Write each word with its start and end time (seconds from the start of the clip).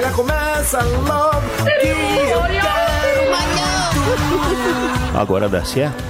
gargalhar. 0.00 0.12
Começa 0.14 0.82
logo 0.82 1.40
que 1.64 1.88
eu 1.88 2.42
quero 2.42 3.22
muito. 3.30 5.18
Agora 5.18 5.48
dá 5.48 5.64
certo? 5.64 6.02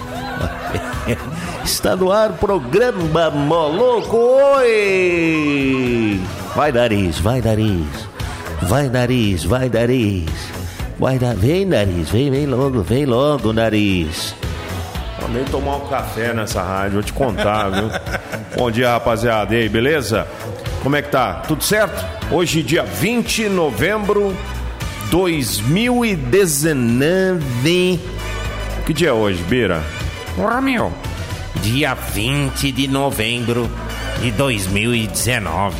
Está 1.64 1.94
no 1.96 2.10
ar 2.10 2.30
o 2.30 2.34
programa 2.34 3.30
Moloco. 3.30 4.16
Oi! 4.56 6.20
Vai, 6.54 6.72
nariz, 6.72 7.18
vai, 7.18 7.40
nariz. 7.40 8.08
Vai, 8.62 8.88
nariz, 8.88 9.44
vai, 9.44 9.68
nariz. 9.68 10.30
Vai, 10.98 11.18
na... 11.18 11.34
Vem, 11.34 11.64
nariz, 11.64 12.10
vem, 12.10 12.30
vem 12.30 12.46
logo, 12.46 12.82
vem 12.82 13.06
logo, 13.06 13.52
nariz. 13.52 14.34
Vou 15.18 15.28
nem 15.30 15.44
tomar 15.44 15.76
um 15.76 15.86
café 15.88 16.32
nessa 16.34 16.62
rádio, 16.62 16.94
vou 16.94 17.02
te 17.02 17.12
contar, 17.12 17.70
viu? 17.70 17.90
Bom 18.56 18.70
dia, 18.70 18.90
rapaziada. 18.90 19.54
E 19.54 19.58
aí, 19.62 19.68
beleza? 19.68 20.26
Como 20.82 20.96
é 20.96 21.02
que 21.02 21.10
tá? 21.10 21.34
Tudo 21.46 21.62
certo? 21.62 22.04
Hoje, 22.32 22.62
dia 22.62 22.82
20 22.82 23.42
de 23.42 23.48
novembro 23.48 24.34
de 25.04 25.10
2019. 25.10 28.00
Que 28.86 28.94
dia 28.94 29.10
é 29.10 29.12
hoje, 29.12 29.42
Bira? 29.42 29.82
Porra, 30.34 30.60
meu. 30.60 30.92
Dia 31.56 31.94
20 31.94 32.72
de 32.72 32.88
novembro 32.88 33.70
de 34.20 34.30
2019. 34.30 35.76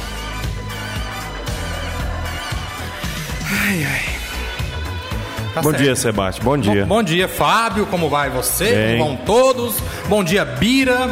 Tá 5.55 5.63
Bom 5.63 5.71
certo. 5.71 5.83
dia, 5.83 5.97
Sebastião. 5.97 6.45
Bom 6.45 6.59
dia. 6.59 6.83
Bom, 6.83 6.97
bom 6.97 7.03
dia, 7.03 7.27
Fábio. 7.27 7.87
Como 7.87 8.09
vai 8.09 8.31
você? 8.31 8.73
Bem. 8.73 8.99
Como 8.99 9.17
vão 9.17 9.25
todos? 9.25 9.75
Bom 10.09 10.23
dia, 10.23 10.45
Bira. 10.45 11.09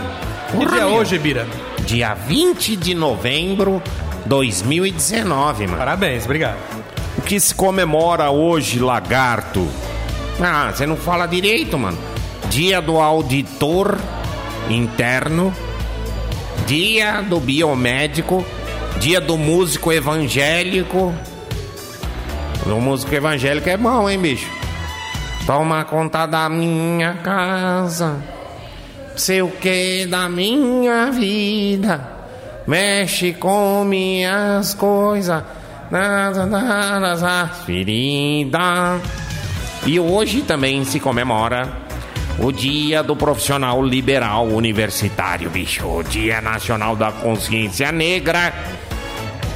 Que 0.50 0.66
dia 0.66 0.82
é 0.82 0.86
hoje, 0.86 1.18
Bira? 1.18 1.46
Dia 1.88 2.12
20 2.12 2.76
de 2.76 2.92
novembro 2.92 3.82
2019, 4.26 5.66
mano. 5.68 5.78
Parabéns, 5.78 6.26
obrigado. 6.26 6.58
O 7.16 7.22
que 7.22 7.40
se 7.40 7.54
comemora 7.54 8.30
hoje, 8.30 8.78
lagarto? 8.78 9.66
Ah, 10.38 10.70
você 10.70 10.84
não 10.84 10.98
fala 10.98 11.24
direito, 11.24 11.78
mano. 11.78 11.96
Dia 12.50 12.82
do 12.82 13.00
auditor 13.00 13.98
interno. 14.68 15.50
Dia 16.66 17.22
do 17.22 17.40
biomédico. 17.40 18.44
Dia 19.00 19.18
do 19.18 19.38
músico 19.38 19.90
evangélico. 19.90 21.14
O 22.66 22.80
músico 22.82 23.14
evangélico 23.14 23.70
é 23.70 23.78
bom, 23.78 24.10
hein, 24.10 24.18
bicho? 24.18 24.50
Toma 25.46 25.86
conta 25.86 26.26
da 26.26 26.50
minha 26.50 27.14
casa. 27.14 28.37
Sei 29.18 29.42
o 29.42 29.48
que 29.48 30.06
da 30.06 30.28
minha 30.28 31.10
vida. 31.10 32.08
Mexe 32.68 33.32
com 33.32 33.84
minhas 33.84 34.74
coisas. 34.74 35.42
Nada, 35.90 36.46
nada, 36.46 37.48
ferida. 37.66 39.00
E 39.84 39.98
hoje 39.98 40.42
também 40.42 40.84
se 40.84 41.00
comemora 41.00 41.68
o 42.38 42.52
Dia 42.52 43.02
do 43.02 43.16
Profissional 43.16 43.82
Liberal 43.82 44.46
Universitário, 44.46 45.50
bicho. 45.50 45.84
O 45.84 46.04
Dia 46.04 46.40
Nacional 46.40 46.94
da 46.94 47.10
Consciência 47.10 47.90
Negra. 47.90 48.54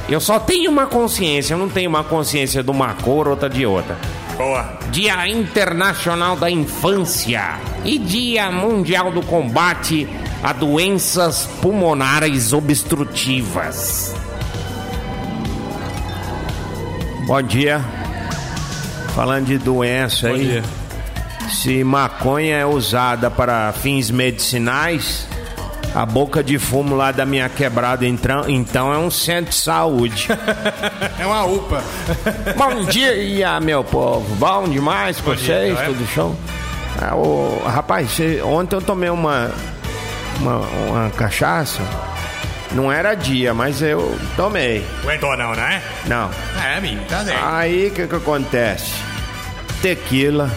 Eu 0.09 0.19
só 0.19 0.39
tenho 0.39 0.69
uma 0.69 0.87
consciência, 0.87 1.53
eu 1.53 1.57
não 1.57 1.69
tenho 1.69 1.89
uma 1.89 2.03
consciência 2.03 2.61
de 2.61 2.69
uma 2.69 2.93
cor, 2.95 3.29
outra 3.29 3.49
de 3.49 3.65
outra. 3.65 3.97
Boa. 4.37 4.77
Dia 4.91 5.27
Internacional 5.27 6.35
da 6.35 6.49
Infância 6.49 7.59
e 7.85 7.97
Dia 7.99 8.51
Mundial 8.51 9.11
do 9.11 9.21
Combate 9.21 10.07
a 10.43 10.51
Doenças 10.51 11.47
Pulmonares 11.61 12.51
Obstrutivas. 12.51 14.13
Bom 17.25 17.41
dia. 17.41 17.79
Falando 19.15 19.45
de 19.45 19.57
doença 19.57 20.27
Bom 20.27 20.35
aí. 20.35 20.45
dia. 20.45 20.63
Se 21.49 21.83
maconha 21.83 22.57
é 22.57 22.65
usada 22.65 23.31
para 23.31 23.71
fins 23.71 24.09
medicinais, 24.09 25.27
a 25.93 26.05
boca 26.05 26.43
de 26.43 26.57
fumo 26.57 26.95
lá 26.95 27.11
da 27.11 27.25
minha 27.25 27.47
quebrada 27.49 28.05
então, 28.05 28.49
então 28.49 28.93
é 28.93 28.97
um 28.97 29.11
centro 29.11 29.51
de 29.51 29.57
saúde. 29.57 30.27
É 31.19 31.25
uma 31.25 31.45
UPA. 31.45 31.83
Bom 32.57 32.83
dia, 32.85 33.59
meu 33.59 33.83
povo. 33.83 34.35
Bom 34.35 34.67
demais 34.67 35.21
com 35.21 35.35
dia, 35.35 35.45
vocês, 35.45 35.79
é? 35.79 35.85
tudo 35.85 36.05
show? 36.07 36.35
Ah, 37.01 37.15
ô, 37.15 37.61
rapaz, 37.65 38.17
ontem 38.43 38.75
eu 38.75 38.81
tomei 38.81 39.09
uma, 39.09 39.51
uma, 40.39 40.57
uma 40.57 41.09
cachaça. 41.11 41.81
Não 42.71 42.91
era 42.91 43.13
dia, 43.15 43.53
mas 43.53 43.81
eu 43.81 44.17
tomei. 44.35 44.85
Aguentou 45.03 45.37
não, 45.37 45.53
né? 45.53 45.81
Não. 46.07 46.29
É, 46.61 46.77
amigo, 46.77 47.05
tá 47.07 47.23
certo. 47.23 47.45
Aí 47.45 47.87
o 47.87 47.91
que, 47.91 48.07
que 48.07 48.15
acontece? 48.15 48.93
Tequila 49.81 50.49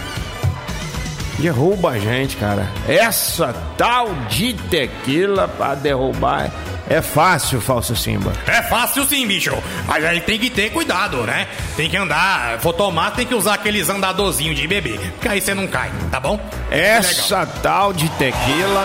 derruba 1.38 1.90
a 1.90 1.98
gente, 1.98 2.36
cara. 2.36 2.68
Essa 2.88 3.52
tal 3.76 4.14
de 4.28 4.54
tequila 4.54 5.48
pra 5.48 5.74
derrubar 5.74 6.50
é 6.88 7.02
fácil, 7.02 7.60
falso 7.60 7.96
Simba. 7.96 8.32
É 8.46 8.62
fácil 8.62 9.04
sim, 9.04 9.26
bicho. 9.26 9.52
Mas 9.88 10.04
aí 10.04 10.20
tem 10.20 10.38
que 10.38 10.48
ter 10.48 10.70
cuidado, 10.70 11.22
né? 11.24 11.48
Tem 11.76 11.90
que 11.90 11.96
andar. 11.96 12.60
For 12.60 12.72
tomar, 12.72 13.10
tem 13.10 13.26
que 13.26 13.34
usar 13.34 13.54
aqueles 13.54 13.88
andadorzinhos 13.88 14.56
de 14.56 14.68
bebê. 14.68 14.98
Porque 15.14 15.28
aí 15.28 15.40
você 15.40 15.52
não 15.52 15.66
cai, 15.66 15.90
tá 16.10 16.20
bom? 16.20 16.38
Essa 16.70 17.44
tal 17.44 17.92
de 17.92 18.08
tequila. 18.10 18.84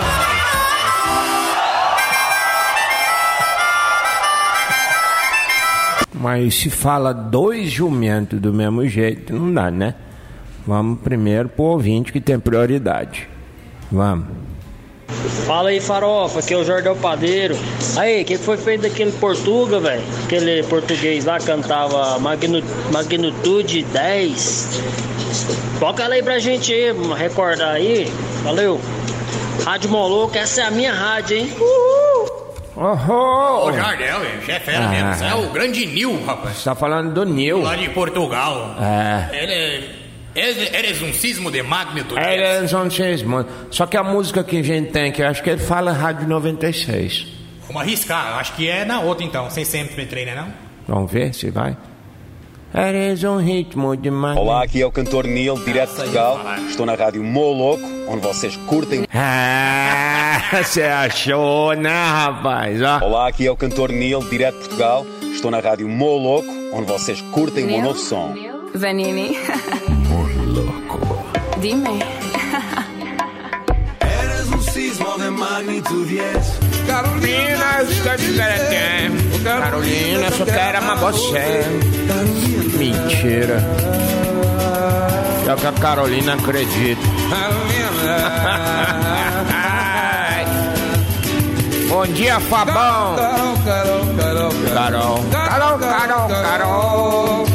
Mas 6.12 6.54
se 6.54 6.70
fala 6.70 7.12
dois 7.12 7.70
jumentos 7.70 8.40
do 8.40 8.52
mesmo 8.52 8.86
jeito, 8.86 9.32
não 9.32 9.52
dá, 9.52 9.70
né? 9.70 9.94
Vamos 10.66 11.00
primeiro 11.00 11.48
pro 11.48 11.64
ouvinte 11.64 12.12
que 12.12 12.20
tem 12.20 12.38
prioridade. 12.38 13.28
Vamos. 13.90 14.26
Fala 15.46 15.68
aí, 15.70 15.80
farofa, 15.80 16.38
aqui 16.38 16.54
é 16.54 16.56
o 16.56 16.64
Jordão 16.64 16.96
Padeiro. 16.96 17.54
Aí, 17.96 18.22
o 18.22 18.24
que 18.24 18.38
foi 18.38 18.56
feito 18.56 18.82
daquele 18.82 19.12
Portuga, 19.12 19.78
velho? 19.78 20.02
Aquele 20.24 20.62
português 20.64 21.24
lá 21.24 21.38
cantava 21.38 22.18
Magnu, 22.18 22.62
Magnitude 22.90 23.82
10. 23.82 24.82
Toca 25.78 26.04
ela 26.04 26.14
aí 26.14 26.22
pra 26.22 26.38
gente 26.38 26.72
aí, 26.72 26.92
recordar 27.16 27.74
aí. 27.74 28.10
Valeu. 28.42 28.80
Rádio 29.66 29.90
Moloco, 29.90 30.36
essa 30.38 30.62
é 30.62 30.64
a 30.64 30.70
minha 30.70 30.92
rádio, 30.94 31.36
hein? 31.36 31.52
Oh, 32.74 33.66
Ô, 33.66 33.72
Jardel, 33.72 34.20
bicho, 34.38 34.50
é 34.50 34.58
fera 34.60 34.86
Ah. 34.86 34.88
mesmo. 34.88 35.24
É 35.24 35.34
o 35.34 35.50
grande 35.50 35.84
Nil, 35.86 36.24
rapaz. 36.24 36.56
Você 36.56 36.64
tá 36.64 36.74
falando 36.74 37.12
do 37.12 37.24
Nil. 37.24 37.60
Lá 37.60 37.76
de 37.76 37.88
Portugal. 37.90 38.74
É. 38.80 39.28
Ele 39.42 39.52
é. 39.52 40.01
Eres, 40.34 40.72
eres 40.72 41.02
um 41.02 41.12
sismo 41.12 41.50
de 41.50 41.62
magnitude. 41.62 42.20
Vão 42.70 42.90
ser 42.90 43.24
mano. 43.26 43.48
Só 43.70 43.86
que 43.86 43.96
a 43.96 44.02
música 44.02 44.42
que 44.42 44.58
a 44.58 44.62
gente 44.62 44.90
tem, 44.90 45.12
que 45.12 45.22
eu 45.22 45.26
acho 45.26 45.42
que 45.42 45.50
ele 45.50 45.60
fala 45.60 45.92
Rádio 45.92 46.26
96. 46.26 47.26
Vamos 47.66 47.82
arriscar. 47.82 48.38
Acho 48.38 48.54
que 48.54 48.68
é 48.68 48.84
na 48.84 49.00
outra 49.00 49.24
então. 49.24 49.50
Sem 49.50 49.64
sempre 49.64 49.96
me 49.96 50.06
treina, 50.06 50.34
não? 50.34 50.48
Vamos 50.88 51.12
ver 51.12 51.34
se 51.34 51.50
vai. 51.50 51.76
Eres 52.74 53.22
um 53.24 53.36
ritmo 53.36 53.94
demais. 53.94 54.38
Olá, 54.38 54.64
aqui 54.64 54.80
é 54.80 54.86
o 54.86 54.90
cantor 54.90 55.26
Neil, 55.26 55.56
direto 55.62 55.90
de 55.90 55.96
Portugal. 55.96 56.40
Estou 56.66 56.86
na 56.86 56.94
rádio 56.94 57.22
Moloco, 57.22 57.84
onde 58.08 58.22
vocês 58.22 58.56
curtem. 58.66 59.04
Ah, 60.34 60.62
você 60.64 60.82
achou, 60.82 61.74
né, 61.74 61.90
rapaz? 61.90 62.80
Ó. 62.80 63.04
Olá, 63.04 63.28
aqui 63.28 63.46
é 63.46 63.50
o 63.50 63.56
cantor 63.56 63.90
Neil, 63.90 64.20
direto 64.30 64.54
de 64.54 64.60
Portugal. 64.60 65.06
Estou 65.22 65.50
na 65.50 65.60
rádio 65.60 65.86
Moloco, 65.88 66.48
onde 66.72 66.86
vocês 66.86 67.20
curtem 67.20 67.64
o 67.64 67.66
meu 67.68 67.82
novo 67.82 67.98
som. 67.98 68.34
Zanini. 68.76 69.36
Moloco. 70.52 71.24
Dime. 71.60 71.98
Eres 74.00 74.48
un 74.48 74.62
sismo 74.62 75.16
de 75.16 75.30
magnitud 75.30 76.06
10. 76.06 76.58
Carolina, 76.86 77.78
Carolina, 79.44 80.30
só 80.36 80.44
quero 80.44 80.78
amar 80.78 80.98
você. 80.98 81.64
Mentira. 82.76 83.62
É 85.48 85.52
o 85.52 85.56
que 85.56 85.66
a 85.66 85.72
Carolina 85.72 86.34
acredita. 86.34 87.02
Bom 91.88 92.06
dia, 92.06 92.40
Fabão. 92.40 93.16
Carol, 93.16 93.56
Carol, 93.64 94.02
Carol, 94.16 94.52
Carol, 94.74 95.22
Carol, 95.30 95.78
Carol, 95.78 96.28
Carol, 96.28 97.46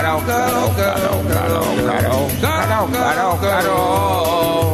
Carol, 0.00 0.22
Carol, 0.24 0.72
Carol, 0.80 1.20
Carol, 1.28 1.68
Carol, 1.84 2.24
Carol, 2.40 2.88
Carol, 2.88 3.36
Carol. 3.36 4.72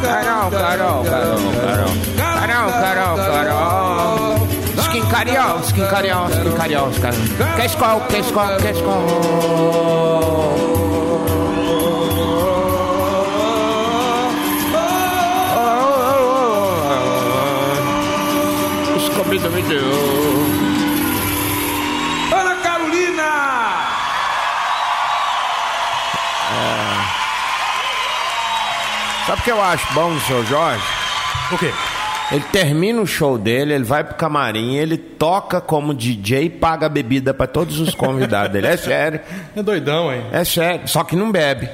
Carol, 0.00 0.48
Carol, 0.48 1.04
Carol, 1.04 1.04
Carol. 1.52 1.92
Carol, 2.16 2.70
Carol, 2.80 3.16
Carol. 3.28 4.48
Skin 4.88 5.04
Carol, 5.10 5.62
Skin 5.64 5.86
Carol, 5.90 6.30
Skin 6.32 6.52
Carol, 6.56 6.88
Skin 6.94 7.12
Que 7.56 7.64
escol, 7.66 8.00
que 8.08 8.18
escol, 8.20 8.56
que 8.56 8.70
escol. 8.70 9.04
Scooby-Doo. 19.28 20.27
Sabe 29.28 29.40
o 29.40 29.44
que 29.44 29.50
eu 29.52 29.62
acho 29.62 29.92
bom 29.94 30.12
do 30.14 30.20
seu 30.20 30.44
Jorge? 30.46 30.82
O 31.52 31.58
quê? 31.58 31.70
Ele 32.32 32.44
termina 32.52 33.00
o 33.00 33.06
show 33.06 33.38
dele, 33.38 33.72
ele 33.74 33.84
vai 33.84 34.02
pro 34.04 34.14
camarim, 34.16 34.74
ele 34.76 34.96
toca 34.98 35.60
como 35.60 35.94
DJ 35.94 36.44
e 36.44 36.50
paga 36.50 36.88
bebida 36.88 37.32
pra 37.32 37.46
todos 37.46 37.78
os 37.78 37.94
convidados 37.94 38.52
dele. 38.52 38.66
É 38.66 38.76
sério, 38.78 39.20
É 39.56 39.62
doidão, 39.62 40.12
hein? 40.12 40.24
é 40.32 40.44
sério. 40.44 40.88
Só 40.88 41.04
que 41.04 41.14
não 41.16 41.30
bebe. 41.30 41.68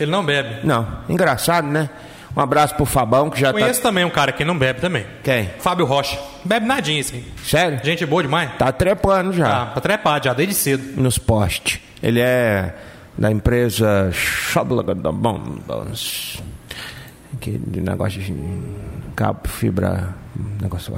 Ele 0.00 0.10
não 0.10 0.24
bebe. 0.24 0.64
Não, 0.64 0.86
engraçado, 1.08 1.66
né? 1.68 1.88
Um 2.36 2.40
abraço 2.40 2.74
pro 2.76 2.86
Fabão 2.86 3.28
que 3.28 3.38
já 3.38 3.52
Conheço 3.52 3.82
também 3.82 4.04
um 4.04 4.10
cara 4.10 4.32
que 4.32 4.44
não 4.44 4.56
bebe 4.56 4.80
também. 4.80 5.02
tá. 5.02 5.08
Quem? 5.24 5.50
Fábio 5.58 5.84
Rocha. 5.84 6.18
Bebe 6.44 6.66
nadinha, 6.66 7.00
assim. 7.00 7.22
Sério? 7.44 7.78
Gente 7.84 8.06
boa 8.06 8.22
demais. 8.22 8.50
Tá 8.58 8.72
trepando 8.72 9.32
já 9.34 9.62
Ah, 9.62 9.66
pra 9.66 9.80
trepar 9.82 10.22
já, 10.24 10.32
desde 10.32 10.54
cedo. 10.54 11.00
nos 11.00 11.18
postes. 11.18 11.78
Ele 12.02 12.20
é 12.20 12.74
da 13.18 13.30
empresa 13.30 14.10
Bombons. 15.12 16.42
Que 17.40 17.58
de 17.58 17.80
negócio 17.80 18.20
de 18.20 18.34
cabo, 19.16 19.40
fibra. 19.48 20.14
Negócio. 20.60 20.94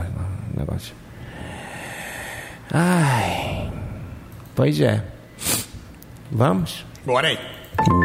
Negócio. 0.56 0.94
Ai. 2.72 3.70
Pois 4.54 4.80
é. 4.80 5.02
Vamos? 6.30 6.84
Bora 7.04 7.28
aí. 7.28 7.38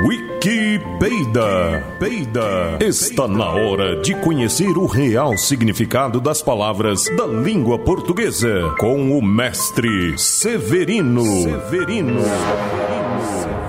Wikipedia. 0.05 1.83
Peida. 1.99 2.77
Está 2.79 3.27
na 3.27 3.49
hora 3.51 4.01
de 4.01 4.15
conhecer 4.15 4.77
o 4.77 4.85
real 4.85 5.37
significado 5.37 6.19
das 6.19 6.41
palavras 6.41 7.05
da 7.15 7.25
língua 7.25 7.79
portuguesa 7.79 8.73
com 8.79 9.17
o 9.17 9.21
mestre 9.21 10.17
Severino. 10.17 11.23
Severino. 11.23 12.21
Pam. 12.23 13.68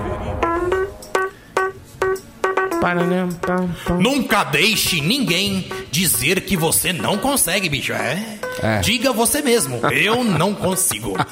Nunca 3.99 4.43
deixe 4.43 4.99
ninguém 5.01 5.69
dizer 5.91 6.41
que 6.41 6.57
você 6.57 6.91
não 6.91 7.17
consegue, 7.17 7.69
bicho. 7.69 7.93
É? 7.93 8.37
É. 8.61 8.79
Diga 8.79 9.13
você 9.13 9.41
mesmo. 9.41 9.79
Eu 9.91 10.23
não 10.23 10.53
consigo. 10.53 11.15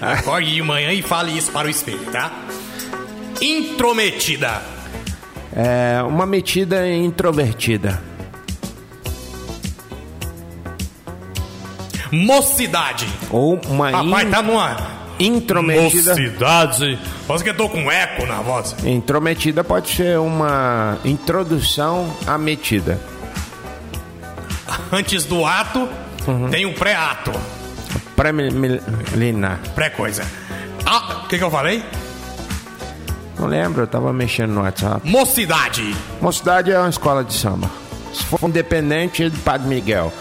Acorde 0.00 0.52
de 0.54 0.62
manhã 0.62 0.92
e 0.92 1.02
fale 1.02 1.36
isso 1.36 1.50
para 1.52 1.66
o 1.66 1.70
espelho, 1.70 2.04
tá? 2.10 2.30
Intrometida. 3.40 4.60
É 5.54 6.02
uma 6.02 6.26
metida 6.26 6.86
introvertida. 6.88 8.02
Mocidade. 12.10 13.06
Ou 13.30 13.60
uma 13.68 13.90
Papai 13.90 14.24
in- 14.24 14.30
tá 14.30 14.42
numa 14.42 14.76
intrometida. 15.18 16.10
mocidade. 16.10 16.98
Quase 17.26 17.44
que 17.44 17.50
eu 17.50 17.56
tô 17.56 17.68
com 17.68 17.90
eco 17.90 18.26
na 18.26 18.40
voz. 18.40 18.74
Intrometida 18.84 19.64
pode 19.64 19.90
ser 19.90 20.18
uma 20.18 20.98
introdução 21.04 22.12
à 22.26 22.38
metida. 22.38 23.00
Antes 24.92 25.24
do 25.24 25.44
ato, 25.44 25.88
tem 26.50 26.66
o 26.66 26.74
pré-ato. 26.74 27.32
Preliminar. 28.16 29.60
Pré-coisa. 29.74 30.24
Ah, 30.84 31.22
o 31.24 31.28
que, 31.28 31.38
que 31.38 31.44
eu 31.44 31.50
falei? 31.50 31.82
Não 33.38 33.46
lembro, 33.46 33.82
eu 33.82 33.86
tava 33.86 34.12
mexendo 34.12 34.50
no 34.52 34.62
WhatsApp. 34.62 35.08
Mocidade. 35.08 35.94
Mocidade 36.20 36.72
é 36.72 36.78
uma 36.78 36.88
escola 36.88 37.22
de 37.22 37.32
samba. 37.32 37.70
Se 38.12 38.24
for 38.24 38.48
independente, 38.48 39.28
do 39.28 39.38
Padre 39.40 39.68
Miguel. 39.68 40.12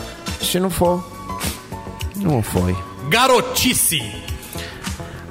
Se 0.41 0.59
não 0.59 0.69
for, 0.69 1.03
não 2.15 2.43
foi. 2.43 2.75
Garotice. 3.09 4.26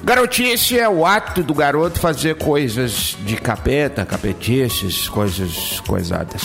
Garotice 0.07 0.79
é 0.79 0.87
o 0.87 1.05
ato 1.05 1.43
do 1.43 1.53
garoto 1.53 1.99
fazer 1.99 2.35
coisas 2.35 3.17
de 3.25 3.35
capeta, 3.35 4.05
capetices, 4.05 5.09
coisas 5.09 5.81
coisadas. 5.81 6.41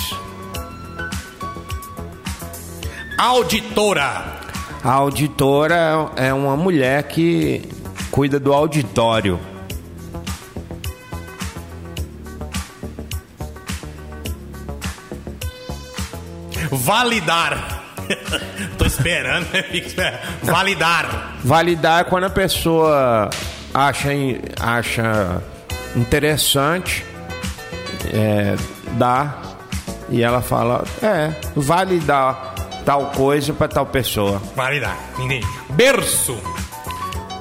Auditora. 3.16 4.40
A 4.82 4.90
auditora 4.90 6.10
é 6.16 6.34
uma 6.34 6.56
mulher 6.56 7.04
que 7.04 7.62
cuida 8.10 8.40
do 8.40 8.52
auditório. 8.52 9.38
Validar. 16.68 17.71
Esperando, 18.98 19.46
né? 19.52 19.62
Fica 19.62 19.86
esperando. 19.86 20.18
Validar. 20.42 21.36
Validar 21.44 22.00
é 22.00 22.04
quando 22.04 22.24
a 22.24 22.30
pessoa 22.30 23.30
acha, 23.72 24.08
acha 24.60 25.42
interessante 25.96 27.04
é, 28.12 28.54
dar 28.92 29.42
e 30.08 30.22
ela 30.22 30.42
fala, 30.42 30.84
é, 31.02 31.32
vale 31.56 31.98
dar 32.00 32.54
tal 32.84 33.06
coisa 33.12 33.52
para 33.52 33.68
tal 33.68 33.86
pessoa. 33.86 34.40
Validar. 34.54 34.96
Entendi. 35.18 35.46
Berço. 35.70 36.36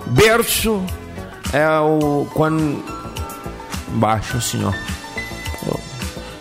Berço 0.07 0.83
é 1.53 1.67
o 1.79 2.27
quando 2.33 2.83
baixo 3.89 4.37
assim, 4.37 4.63
ó. 4.63 4.71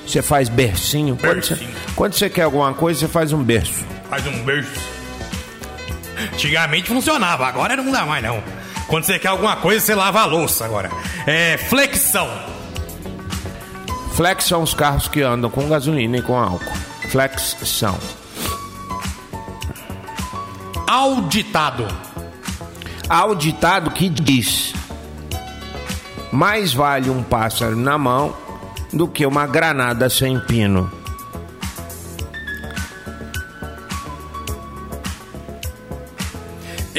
Você 0.07 0.23
faz 0.23 0.49
bercinho. 0.49 1.17
Quando 1.17 1.41
você, 1.45 1.55
Bercinho. 1.55 1.77
quando 1.95 2.15
você 2.15 2.29
quer 2.29 2.43
alguma 2.43 2.75
coisa, 2.75 2.99
você 2.99 3.07
faz 3.09 3.33
um 3.33 3.43
berço. 3.45 3.85
Faz 4.09 4.27
um 4.27 4.43
berço. 4.43 4.81
Antigamente 6.41 6.89
funcionava, 6.89 7.47
agora 7.47 7.77
não 7.77 7.93
dá 7.93 8.07
mais 8.07 8.25
não. 8.25 8.43
Quando 8.87 9.05
você 9.05 9.19
quer 9.19 9.29
alguma 9.29 9.57
coisa, 9.57 9.85
você 9.85 9.95
lava 9.95 10.23
a 10.23 10.25
louça 10.25 10.65
agora. 10.65 10.91
É 11.27 11.59
flexão. 11.59 12.27
Flex 14.15 14.45
são 14.45 14.63
os 14.63 14.73
carros 14.73 15.07
que 15.07 15.21
andam 15.21 15.51
com 15.51 15.69
gasolina 15.69 16.17
e 16.17 16.23
com 16.23 16.39
álcool. 16.39 16.73
Flex 17.11 17.59
são. 17.63 17.95
Auditado. 20.87 21.87
Há 23.07 23.27
o 23.27 23.35
ditado 23.35 23.91
que 23.91 24.09
diz: 24.09 24.73
Mais 26.33 26.73
vale 26.73 27.11
um 27.11 27.23
pássaro 27.23 27.77
na 27.77 27.99
mão 27.99 28.35
do 28.91 29.07
que 29.07 29.27
uma 29.27 29.47
granada 29.47 30.09
sem 30.09 30.41
pino. 30.41 31.00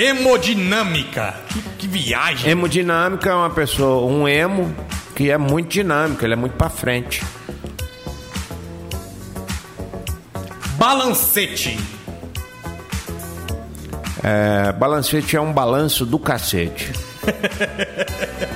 Hemodinâmica. 0.02 1.36
Que, 1.48 1.62
que 1.78 1.88
viagem. 1.88 2.50
Hemodinâmica 2.50 3.30
é 3.30 3.36
uma 3.36 3.52
pessoa, 3.52 4.12
um 4.12 4.28
emo 4.28 4.76
que 5.16 5.30
é 5.30 5.38
muito 5.38 5.70
dinâmico, 5.70 6.26
ele 6.26 6.34
é 6.34 6.36
muito 6.36 6.54
pra 6.54 6.70
frente. 6.72 7.24
Balancete. 10.76 11.78
É, 14.24 14.72
balancete 14.72 15.36
é 15.36 15.42
um 15.42 15.54
balanço 15.54 16.04
do 16.04 16.18
cacete. 16.18 16.92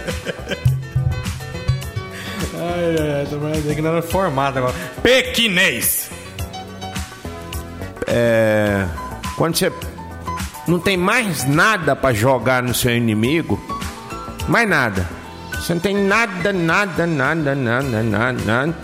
Ai, 2.58 2.96
ai, 3.00 3.14
ai, 3.20 3.28
tô 3.30 3.38
mais 3.38 3.70
ignorando 3.70 4.04
formado 4.04 4.58
agora. 4.58 4.74
Pequinês. 5.04 6.10
É, 8.08 8.86
quando 9.38 9.56
você 9.56 9.72
não 10.68 10.80
tem 10.80 10.98
mais 10.98 11.46
nada 11.46 11.96
pra 11.96 12.14
jogar 12.14 12.64
no 12.64 12.74
seu 12.74 12.96
inimigo, 12.96 13.60
mais 14.48 14.68
nada. 14.68 15.08
Você 15.54 15.74
não 15.74 15.82
tem 15.82 15.96
nada, 15.96 16.54
nada, 16.54 17.08
nada, 17.08 17.56
nada, 17.56 18.04
nada, 18.04 18.44
nada 18.44 18.76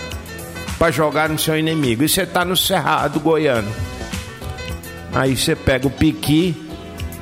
pra 0.77 0.89
jogar 0.89 1.29
no 1.29 1.37
seu 1.37 1.57
inimigo. 1.57 2.03
E 2.03 2.09
você 2.09 2.25
tá 2.25 2.43
no 2.43 2.57
Cerrado 2.57 3.19
Goiano. 3.19 3.71
Aí 5.13 5.37
você 5.37 5.55
pega 5.55 5.85
o 5.85 5.91
piqui, 5.91 6.55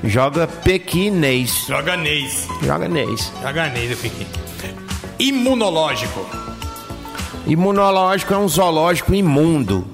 joga 0.03 0.47
pequinês. 0.47 1.65
Joga 1.67 1.97
Neis. 1.97 2.47
Joga 2.61 2.87
nês. 2.87 3.33
Joga 3.41 3.67
Neis, 3.67 3.91
eu 3.91 3.97
fiquei. 3.97 4.27
Imunológico. 5.19 6.25
Imunológico 7.45 8.33
é 8.33 8.37
um 8.37 8.47
zoológico 8.47 9.13
imundo. 9.13 9.85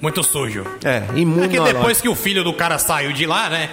Muito 0.00 0.22
sujo. 0.22 0.64
É, 0.84 0.96
É 0.98 1.00
que 1.12 1.20
imunológico. 1.20 1.64
depois 1.64 2.00
que 2.00 2.08
o 2.08 2.14
filho 2.14 2.44
do 2.44 2.52
cara 2.52 2.78
saiu 2.78 3.12
de 3.12 3.26
lá, 3.26 3.48
né? 3.48 3.68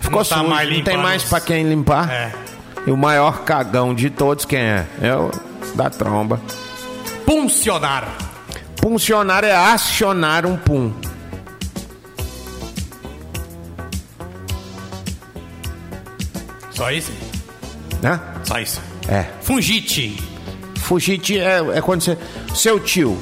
Ficou 0.00 0.20
não 0.22 0.28
tá 0.28 0.36
sujo, 0.38 0.48
mais 0.48 0.70
não 0.70 0.82
tem 0.82 0.96
mais 0.96 1.22
pra 1.24 1.40
quem 1.40 1.68
limpar. 1.68 2.10
É. 2.10 2.32
E 2.86 2.90
o 2.90 2.96
maior 2.96 3.44
cagão 3.44 3.94
de 3.94 4.10
todos 4.10 4.44
quem 4.44 4.58
é? 4.60 4.86
É 5.00 5.14
o 5.14 5.30
da 5.74 5.88
tromba. 5.90 6.40
Puncionar. 7.26 8.08
Puncionar 8.80 9.44
é 9.44 9.54
acionar 9.54 10.46
um 10.46 10.56
pum. 10.56 10.92
Só 16.70 16.90
isso? 16.90 17.12
Né? 18.02 18.20
Só 18.44 18.58
isso. 18.60 18.80
É. 19.08 19.24
Fungite. 19.42 20.16
Fugite 20.76 21.38
é, 21.38 21.58
é 21.74 21.80
quando 21.80 22.02
você. 22.02 22.16
Seu 22.54 22.78
tio. 22.78 23.18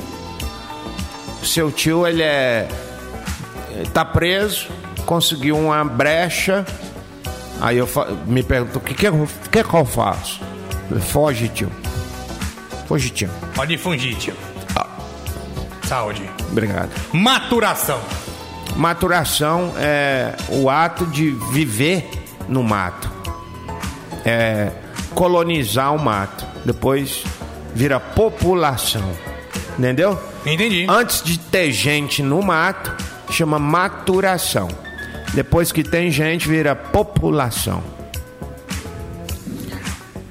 Seu 1.47 1.71
tio, 1.71 2.07
ele 2.07 2.23
é. 2.23 2.69
Tá 3.93 4.05
preso, 4.05 4.69
conseguiu 5.05 5.57
uma 5.59 5.85
brecha. 5.85 6.65
Aí 7.61 7.79
eu 7.79 7.89
me 8.27 8.43
pergunto: 8.43 8.79
o 8.79 8.81
que, 8.83 8.95
que, 8.95 9.07
eu- 9.07 9.29
que 9.51 9.63
que 9.65 9.75
eu 9.75 9.85
faço? 9.85 10.41
Foge, 11.11 11.49
tio. 11.49 11.71
Foge, 12.87 13.11
tio. 13.11 13.29
Pode 13.55 13.75
ir 13.75 13.79
fungite. 13.79 14.33
Saúde. 15.85 16.29
Obrigado. 16.51 16.91
Maturação. 17.13 18.01
Maturação 18.77 19.73
é 19.79 20.35
o 20.49 20.69
ato 20.69 21.07
de 21.07 21.31
viver 21.53 22.09
no 22.49 22.63
mato. 22.63 23.11
É 24.25 24.71
colonizar 25.15 25.95
o 25.95 25.99
mato. 25.99 26.45
Depois 26.65 27.23
vira 27.75 27.99
população. 28.01 29.09
Entendeu? 29.79 30.19
Entendi. 30.45 30.87
Antes 30.89 31.23
de 31.23 31.39
ter 31.39 31.71
gente 31.71 32.23
no 32.23 32.43
mato, 32.43 32.95
chama 33.31 33.59
maturação. 33.59 34.69
Depois 35.35 35.71
que 35.71 35.83
tem 35.83 36.11
gente, 36.11 36.49
vira 36.49 36.75
população. 36.75 37.83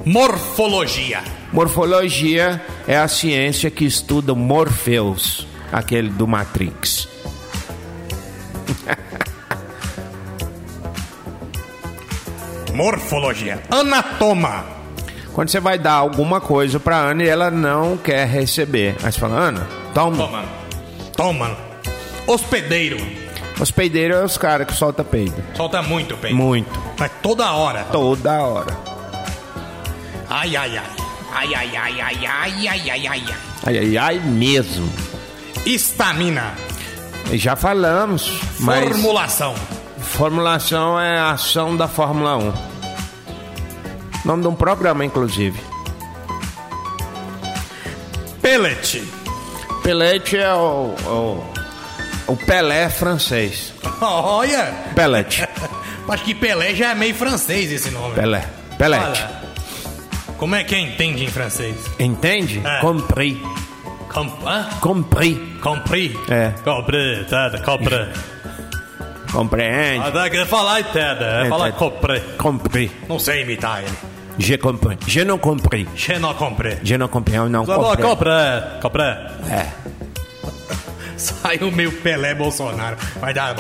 Morfologia. 0.04 1.24
Morfologia 1.52 2.62
é 2.88 2.98
a 2.98 3.08
ciência 3.08 3.70
que 3.72 3.86
estuda 3.86 4.34
o 4.34 4.36
Morpheus, 4.36 5.48
aquele 5.72 6.10
do 6.10 6.28
Matrix. 6.28 7.08
Morfologia. 12.74 13.64
Anatoma. 13.70 14.66
Quando 15.36 15.50
você 15.50 15.60
vai 15.60 15.78
dar 15.78 15.96
alguma 15.96 16.40
coisa 16.40 16.80
pra 16.80 16.96
Ana 16.96 17.22
e 17.22 17.28
ela 17.28 17.52
não 17.52 17.98
quer 17.98 18.26
receber. 18.26 18.96
Aí 19.04 19.12
você 19.12 19.20
fala, 19.20 19.36
Ana, 19.38 19.68
toma. 19.94 20.16
Toma. 20.16 20.46
Toma. 21.14 21.58
Hospedeiro. 22.26 22.96
Hospedeiro 23.60 24.14
é 24.14 24.24
os 24.24 24.38
caras 24.38 24.66
que 24.66 24.74
solta 24.74 25.04
peido. 25.04 25.36
Solta 25.54 25.82
muito 25.82 26.16
peito. 26.16 26.34
Muito. 26.34 26.72
Mas 26.98 27.12
toda 27.22 27.52
hora. 27.52 27.84
Toda 27.92 28.32
hora. 28.44 28.78
Ai, 30.30 30.56
ai, 30.56 30.78
ai. 30.78 30.86
Ai, 31.34 31.54
ai, 31.54 31.76
ai, 31.76 32.02
ai, 32.02 32.26
ai, 32.26 32.68
ai, 32.70 32.90
ai, 32.90 33.08
ai. 33.08 33.24
Ai, 33.66 33.78
ai, 33.78 33.98
ai 33.98 34.20
mesmo. 34.20 34.90
Estamina. 35.66 36.54
Já 37.34 37.58
falamos. 37.58 38.26
Formulação. 38.58 39.54
Mas... 39.98 40.08
Formulação 40.08 40.98
é 40.98 41.20
a 41.20 41.32
ação 41.32 41.76
da 41.76 41.90
Fórmula 41.90 42.38
1. 42.38 42.75
Nome 44.26 44.42
de 44.42 44.48
um 44.48 44.56
programa, 44.56 45.06
inclusive. 45.06 45.60
Pellet. 48.42 49.04
Pellet 49.84 50.38
é 50.38 50.54
o, 50.54 50.96
o, 51.06 51.44
o 52.28 52.38
Pelé 52.38 52.90
francês. 52.90 53.74
Olha. 54.02 54.74
Pellet. 54.96 55.48
Acho 56.10 56.24
que 56.24 56.36
Pelé 56.36 56.76
já 56.76 56.92
é 56.92 56.96
meio 56.96 57.14
francês 57.16 57.72
esse 57.72 57.92
nome. 57.92 58.16
Pelé. 58.16 58.48
Pellet. 58.78 59.04
Olha. 59.04 59.42
Como 60.38 60.56
é 60.56 60.64
que 60.64 60.76
entende 60.78 61.24
em 61.24 61.28
francês? 61.28 61.78
Entende? 62.00 62.62
É. 62.66 62.82
Compris. 62.82 63.38
Com... 64.12 64.22
Hã? 64.48 64.70
Compris. 64.82 65.38
Compris? 65.62 66.12
É. 66.30 66.52
Compris, 66.64 67.28
tá, 67.28 67.52
compris. 67.64 68.08
Compreende? 69.32 70.08
Ah, 70.08 70.12
tá 70.12 70.30
querendo 70.30 70.48
falar, 70.48 70.80
entenda. 70.80 71.44
É 71.46 71.50
falar 71.50 71.68
Entende. 71.70 71.80
compris. 71.80 72.24
Compris. 72.38 72.92
Não 73.10 73.20
sei 73.20 73.42
imitar 73.42 73.84
ele. 73.84 74.15
Je 74.38 74.58
compris. 74.58 74.98
Je 75.08 75.24
não 75.24 75.38
compris. 75.38 75.88
Je 75.96 76.20
não 76.20 76.34
compris. 76.34 76.78
Je 76.84 76.98
não 76.98 77.08
comprei, 77.08 77.38
eu 77.38 77.50
não 77.50 77.66
comprei. 77.66 78.06
compris. 78.06 78.82
Compris. 78.82 79.06
É. 79.50 79.68
Saiu 81.18 81.72
meio 81.72 81.92
Pelé 81.92 82.36
Bolsonaro. 82.36 82.98
Vai 83.20 83.34
dar. 83.34 83.56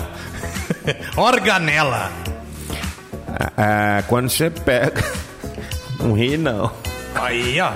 Organela. 1.15 2.12
Ah, 3.58 4.03
quando 4.08 4.29
você 4.29 4.50
pega. 4.50 5.03
Não 6.00 6.13
ri, 6.17 6.38
não. 6.38 6.72
Aí, 7.15 7.58
ó. 7.62 7.72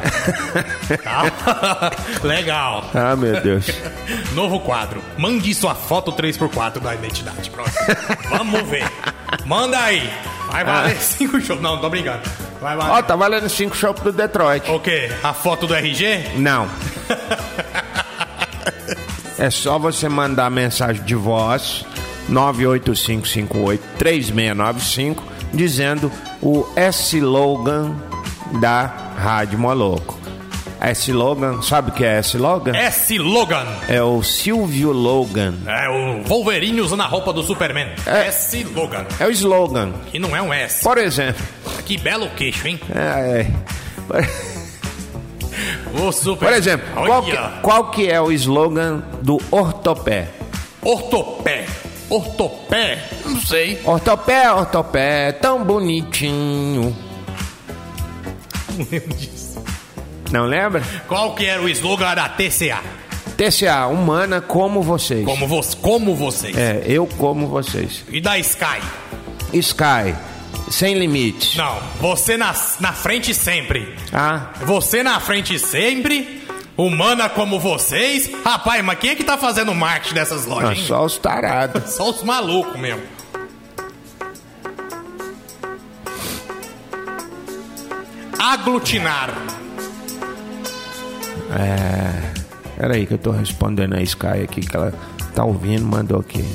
Tá. 1.02 1.92
Legal. 2.24 2.84
Ah, 2.94 3.16
meu 3.16 3.40
Deus. 3.42 3.68
Novo 4.34 4.60
quadro. 4.60 5.02
Mande 5.18 5.54
sua 5.54 5.74
foto 5.74 6.12
3x4 6.12 6.80
da 6.80 6.94
identidade. 6.94 7.50
Pronto. 7.50 7.72
Vamos 8.30 8.62
ver. 8.70 8.84
Manda 9.46 9.80
aí. 9.80 10.12
Vai 10.52 10.66
valer 10.66 10.98
5 10.98 11.40
shows. 11.40 11.62
Não, 11.62 11.80
tô 11.80 11.90
brincando. 11.90 12.20
Vai 12.62 12.76
valer. 12.76 12.92
Ó, 12.92 13.02
tá 13.02 13.16
valendo 13.16 13.50
5 13.50 13.76
shows 13.76 14.00
do 14.02 14.12
Detroit. 14.12 14.70
O 14.70 14.80
quê? 14.80 15.10
A 15.24 15.34
foto 15.34 15.66
do 15.66 15.74
RG? 15.74 16.34
Não. 16.38 16.68
É 19.38 19.50
só 19.50 19.80
você 19.80 20.10
mandar 20.10 20.50
mensagem 20.52 21.02
de 21.04 21.16
voz 21.16 21.86
985583695 22.30 25.18
dizendo 25.54 26.12
o 26.42 26.68
S-Logan 26.76 27.96
da 28.60 28.84
Rádio 29.18 29.58
Moloco. 29.58 30.19
S-Logan, 30.82 31.62
sabe 31.62 31.90
o 31.90 31.94
que 31.94 32.06
é 32.06 32.20
S-Logan? 32.20 32.76
S. 32.76 33.18
Logan. 33.18 33.66
É 33.88 34.02
o 34.02 34.24
Silvio 34.24 34.92
Logan. 34.92 35.56
É 35.68 35.90
o 35.90 36.24
Wolverine 36.24 36.80
usando 36.82 37.02
a 37.02 37.06
roupa 37.06 37.34
do 37.34 37.44
Superman. 37.44 37.90
É. 38.06 38.28
S. 38.28 38.64
Logan. 38.64 39.06
É 39.20 39.26
o 39.26 39.32
slogan. 39.32 39.94
E 40.14 40.20
não 40.20 40.36
é 40.36 40.42
um 40.42 40.54
S. 40.54 40.84
Por 40.84 40.98
exemplo. 40.98 41.46
Que 41.86 41.98
belo 41.98 42.30
queixo, 42.30 42.68
hein? 42.68 42.80
É, 42.96 43.46
é. 44.14 44.50
O 46.02 46.12
Super... 46.12 46.48
Por 46.48 46.56
exemplo, 46.56 46.88
qual 47.06 47.24
que, 47.24 47.38
qual 47.62 47.92
que 47.92 48.08
é 48.10 48.22
o 48.22 48.32
slogan 48.32 49.04
do 49.22 49.38
Ortopé? 49.52 50.30
Ortopé. 50.82 51.66
Ortopé? 52.10 53.04
Não 53.26 53.40
sei. 53.42 53.80
Ortopé, 53.84 54.52
ortopé, 54.52 55.32
tão 55.34 55.64
bonitinho. 55.64 56.96
Não 58.78 58.88
lembro 58.90 59.14
disso. 59.16 59.39
Não 60.32 60.46
lembra? 60.46 60.82
Qual 61.08 61.34
que 61.36 61.46
era 61.46 61.62
o 61.62 61.70
slogan 61.70 62.16
da 62.16 62.30
TCA? 62.30 62.82
TCA, 63.36 63.88
humana 63.88 64.42
como 64.42 64.82
vocês. 64.82 65.26
Como, 65.26 65.48
vo 65.48 65.62
como 65.82 66.16
vocês. 66.16 66.56
É, 66.58 66.84
eu 66.86 67.08
como 67.18 67.48
vocês. 67.48 68.04
E 68.10 68.20
da 68.20 68.38
Sky? 68.38 68.82
Sky, 69.54 70.14
sem 70.70 71.00
limites. 71.00 71.56
Não, 71.56 71.80
você 72.00 72.38
na, 72.38 72.54
na 72.80 72.94
frente 72.94 73.34
sempre. 73.34 73.96
Ah, 74.14 74.52
Você 74.66 75.02
na 75.02 75.20
frente 75.20 75.58
sempre. 75.58 76.44
Humana 76.78 77.28
como 77.28 77.60
vocês. 77.60 78.30
Rapaz, 78.44 78.84
mas 78.84 79.00
quem 79.00 79.10
é 79.12 79.16
que 79.16 79.24
tá 79.24 79.38
fazendo 79.38 79.74
marketing 79.74 80.14
dessas 80.16 80.46
não, 80.46 80.56
lojas, 80.56 80.78
hein? 80.78 80.86
só 80.86 81.04
os 81.04 81.18
tarados. 81.18 81.92
Só 81.96 82.10
os 82.10 82.24
malucos 82.24 82.80
mesmo. 82.80 83.02
Aglutinar. 88.38 89.34
Peraí 92.80 93.06
que 93.06 93.14
eu 93.14 93.18
tô 93.18 93.32
respondendo 93.32 93.96
a 93.96 94.02
Sky 94.02 94.44
aqui, 94.44 94.62
que 94.62 94.76
ela 94.76 94.94
tá 95.36 95.44
ouvindo, 95.44 95.86
mandou 95.86 96.20
aqui. 96.20 96.46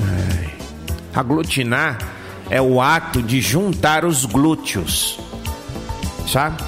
Ai. 0.00 0.54
Aglutinar 1.14 1.98
é 2.48 2.62
o 2.62 2.80
ato 2.80 3.22
de 3.22 3.40
juntar 3.40 4.04
os 4.04 4.24
glúteos. 4.24 5.18
Sabe? 6.26 6.62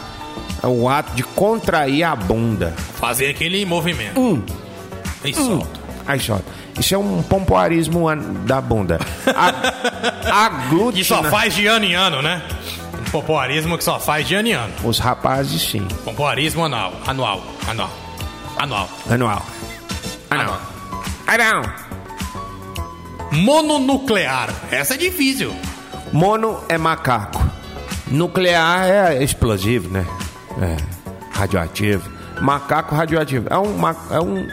É 0.63 0.67
o 0.67 0.89
ato 0.89 1.15
de 1.15 1.23
contrair 1.23 2.05
a 2.05 2.15
bunda. 2.15 2.75
Fazer 2.95 3.29
aquele 3.31 3.65
movimento. 3.65 4.21
Um. 4.21 4.43
E 5.25 5.33
solta. 5.33 5.81
Aí 6.07 6.21
solta. 6.21 6.45
Isso 6.79 6.95
é 6.95 6.99
um 6.99 7.23
pompoarismo 7.23 8.07
da 8.45 8.61
bunda. 8.61 8.99
A, 9.35 10.45
aglutinar. 10.47 10.93
Que 10.93 11.05
só 11.05 11.23
faz 11.25 11.55
de 11.55 11.67
ano 11.67 11.85
em 11.85 11.95
ano, 11.95 12.21
né? 12.23 12.43
Pompoarismo 13.13 13.77
que 13.77 13.85
só 13.85 14.01
faz 14.01 14.27
de 14.27 14.35
ano 14.35 14.49
em 14.49 14.53
ano. 14.53 14.73
Os 14.85 14.99
rapazes, 14.99 15.61
sim. 15.71 15.87
Pompoarismo 16.05 16.65
anual. 16.65 16.95
Anual. 17.07 17.45
Anual. 17.69 17.91
Anual. 18.59 18.89
Anual. 19.11 19.43
Anual. 20.31 20.61
Anual. 21.27 21.63
Mononuclear. 23.33 24.49
Essa 24.71 24.95
é 24.95 24.97
difícil. 24.97 25.55
Mono 26.13 26.63
é 26.69 26.77
macaco. 26.79 27.43
Nuclear 28.09 28.85
é 28.89 29.23
explosivo, 29.23 29.89
né? 29.91 30.07
É. 30.61 30.77
Radioativo. 31.37 32.11
Macaco 32.41 32.95
radioativo. 32.95 33.47
É 33.51 33.57
um, 33.59 33.77
ma- 33.77 33.97
é 34.11 34.21
um 34.21 34.47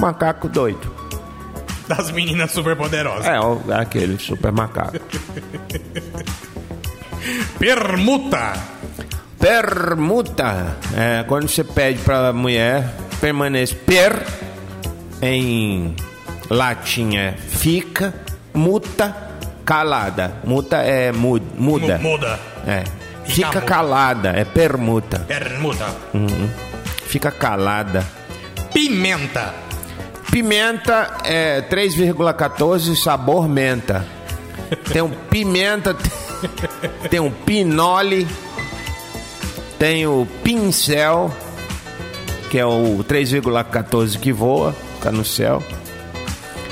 macaco 0.00 0.48
doido. 0.48 0.92
Das 1.86 2.10
meninas 2.10 2.50
superpoderosas. 2.52 3.26
É, 3.26 3.38
o- 3.40 3.60
é 3.68 3.80
aquele 3.80 4.18
super 4.18 4.50
macaco. 4.52 4.92
Permuta. 7.58 8.52
Permuta. 9.38 10.76
É, 10.96 11.24
quando 11.24 11.48
você 11.48 11.62
pede 11.64 11.98
pra 12.00 12.32
mulher, 12.32 12.88
permanece 13.20 13.74
per, 13.74 14.22
em 15.22 15.94
latim 16.50 17.16
é 17.16 17.32
fica, 17.32 18.14
muta, 18.52 19.14
calada. 19.64 20.36
Muta 20.44 20.78
é 20.78 21.12
mu- 21.12 21.40
muda. 21.56 21.98
Mu- 21.98 22.10
muda. 22.12 22.38
É. 22.66 22.84
Fica 23.24 23.48
Fica 23.48 23.48
muda. 23.60 23.60
calada, 23.62 24.28
é 24.36 24.44
permuta. 24.44 25.18
Permuta. 25.20 25.86
Uhum. 26.12 26.48
Fica 27.06 27.30
calada. 27.30 28.04
Pimenta. 28.72 29.54
Pimenta 30.30 31.18
é 31.24 31.62
3,14 31.62 32.94
sabor 32.96 33.48
menta. 33.48 34.04
Tem 34.76 35.02
um 35.02 35.10
pimenta, 35.10 35.96
tem 37.10 37.20
um 37.20 37.30
pinole, 37.30 38.26
tem 39.78 40.06
o 40.06 40.26
pincel, 40.42 41.34
que 42.50 42.58
é 42.58 42.66
o 42.66 43.04
3,14 43.04 44.18
que 44.18 44.32
voa, 44.32 44.74
tá 45.00 45.10
no 45.10 45.24
céu. 45.24 45.62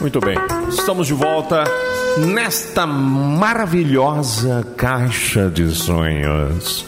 Muito 0.06 0.20
bem, 0.20 0.38
estamos 0.70 1.08
de 1.08 1.16
volta 1.16 1.64
nesta 2.20 2.86
maravilhosa 2.86 4.64
caixa 4.78 5.50
de 5.50 5.68
sonhos. 5.72 6.86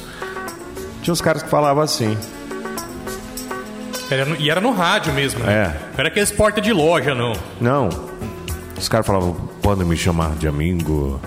Tinha 1.01 1.11
uns 1.11 1.19
caras 1.19 1.41
que 1.41 1.49
falavam 1.49 1.81
assim. 1.81 2.15
Era 4.11 4.23
no- 4.23 4.35
e 4.35 4.51
era 4.51 4.61
no 4.61 4.71
rádio 4.71 5.13
mesmo, 5.13 5.43
né? 5.43 5.51
É. 5.51 5.65
Não 5.93 5.97
era 5.97 6.09
aqueles 6.09 6.29
porta 6.31 6.61
de 6.61 6.71
loja, 6.71 7.15
não. 7.15 7.33
Não, 7.59 7.89
os 8.77 8.87
caras 8.87 9.07
falavam: 9.07 9.33
pode 9.63 9.83
me 9.83 9.97
chamar 9.97 10.35
de 10.35 10.47
amigo, 10.47 11.19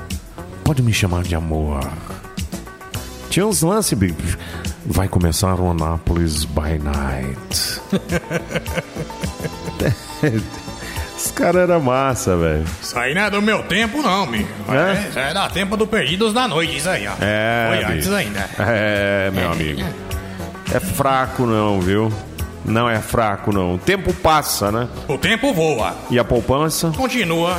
pode 0.62 0.84
me 0.84 0.92
chamar 0.92 1.24
de 1.24 1.34
amor. 1.34 1.80
Tinha 3.30 3.44
uns 3.44 3.62
lances. 3.62 3.98
Vai 4.86 5.08
começar 5.08 5.58
o 5.58 5.68
Anápolis 5.72 6.44
by 6.44 6.78
Night. 6.80 7.80
Os 11.22 11.30
caras 11.30 11.68
eram 11.68 11.80
massa, 11.80 12.34
velho. 12.36 12.64
Isso 12.80 12.98
aí 12.98 13.14
não 13.14 13.22
é 13.22 13.30
do 13.30 13.42
meu 13.42 13.62
tempo, 13.64 14.00
não, 14.02 14.26
meu. 14.26 14.46
É? 14.68 15.08
Isso 15.08 15.18
é 15.18 15.34
da 15.34 15.48
tempo 15.50 15.76
do 15.76 15.86
Perdidos 15.86 16.32
da 16.32 16.48
Noite, 16.48 16.78
isso 16.78 16.88
aí, 16.88 17.06
ó. 17.06 17.12
É, 17.20 17.66
Foi 17.68 17.78
bicho. 17.78 17.92
antes 17.92 18.12
ainda. 18.12 18.50
É, 18.58 19.30
meu 19.30 19.52
amigo. 19.52 19.82
É 20.72 20.80
fraco 20.80 21.44
não, 21.44 21.80
viu? 21.80 22.10
Não 22.64 22.88
é 22.88 22.98
fraco 23.00 23.52
não. 23.52 23.74
O 23.74 23.78
tempo 23.78 24.14
passa, 24.14 24.72
né? 24.72 24.88
O 25.08 25.18
tempo 25.18 25.52
voa. 25.52 25.94
E 26.10 26.18
a 26.18 26.24
poupança? 26.24 26.90
Continua. 26.96 27.58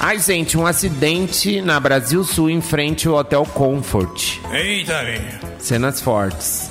Ai, 0.00 0.18
gente, 0.18 0.56
um 0.56 0.66
acidente 0.66 1.60
na 1.60 1.78
Brasil 1.78 2.22
Sul 2.24 2.48
em 2.50 2.60
frente 2.60 3.06
ao 3.08 3.14
Hotel 3.14 3.44
Comfort. 3.44 4.38
Eita, 4.50 5.02
velho. 5.04 5.24
Cenas 5.58 6.00
fortes. 6.00 6.70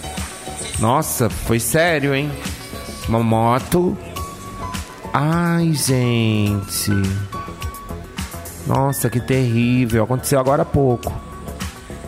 Nossa, 0.79 1.29
foi 1.29 1.59
sério, 1.59 2.13
hein? 2.13 2.31
Uma 3.07 3.21
moto. 3.23 3.97
Ai, 5.17 5.71
gente. 5.73 6.91
Nossa, 8.67 9.09
que 9.09 9.21
terrível. 9.21 10.03
Aconteceu 10.03 10.37
agora 10.39 10.63
há 10.63 10.65
pouco. 10.65 11.13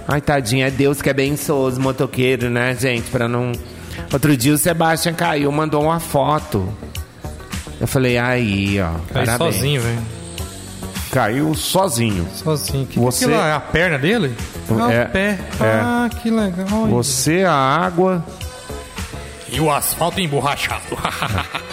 Ai, 0.05 0.19
tadinho, 0.19 0.65
é 0.65 0.69
Deus 0.71 1.01
que 1.01 1.09
abençoa 1.09 1.69
os 1.69 1.77
motoqueiros, 1.77 2.51
né, 2.51 2.75
gente? 2.75 3.09
Pra 3.09 3.27
não. 3.29 3.53
Outro 4.11 4.35
dia 4.35 4.53
o 4.53 4.57
Sebastian 4.57 5.13
caiu, 5.13 5.49
mandou 5.51 5.83
uma 5.83 5.99
foto. 6.01 6.67
Eu 7.79 7.87
falei, 7.87 8.17
aí, 8.17 8.77
ó. 8.81 8.89
Caiu 9.13 9.25
parabéns. 9.25 9.37
sozinho, 9.55 9.81
velho. 9.81 10.01
Caiu 11.11 11.53
sozinho. 11.55 12.27
Sozinho. 12.35 12.85
Que 12.87 12.99
Você- 12.99 13.25
que 13.25 13.31
aquilo 13.31 13.45
é 13.47 13.53
a 13.53 13.59
perna 13.61 13.97
dele? 13.97 14.35
Ah, 14.69 14.91
É, 14.91 15.03
o 15.05 15.09
pé. 15.09 15.39
é. 15.61 15.79
Ah, 15.81 16.09
que 16.21 16.29
legal. 16.29 16.87
Você, 16.89 17.43
a 17.43 17.53
água. 17.53 18.23
E 19.49 19.61
o 19.61 19.71
asfalto 19.71 20.19
emborrachado. 20.19 20.83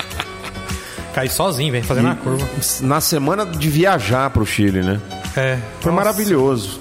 Cai 1.14 1.29
sozinho, 1.29 1.70
velho, 1.70 1.85
fazendo 1.85 2.09
a 2.09 2.14
curva. 2.16 2.44
Na 2.81 3.00
semana 3.00 3.46
de 3.46 3.68
viajar 3.68 4.31
pro 4.31 4.44
Chile, 4.44 4.83
né? 4.83 5.00
É. 5.37 5.59
Foi 5.81 5.92
Nossa. 5.92 6.05
maravilhoso. 6.05 6.81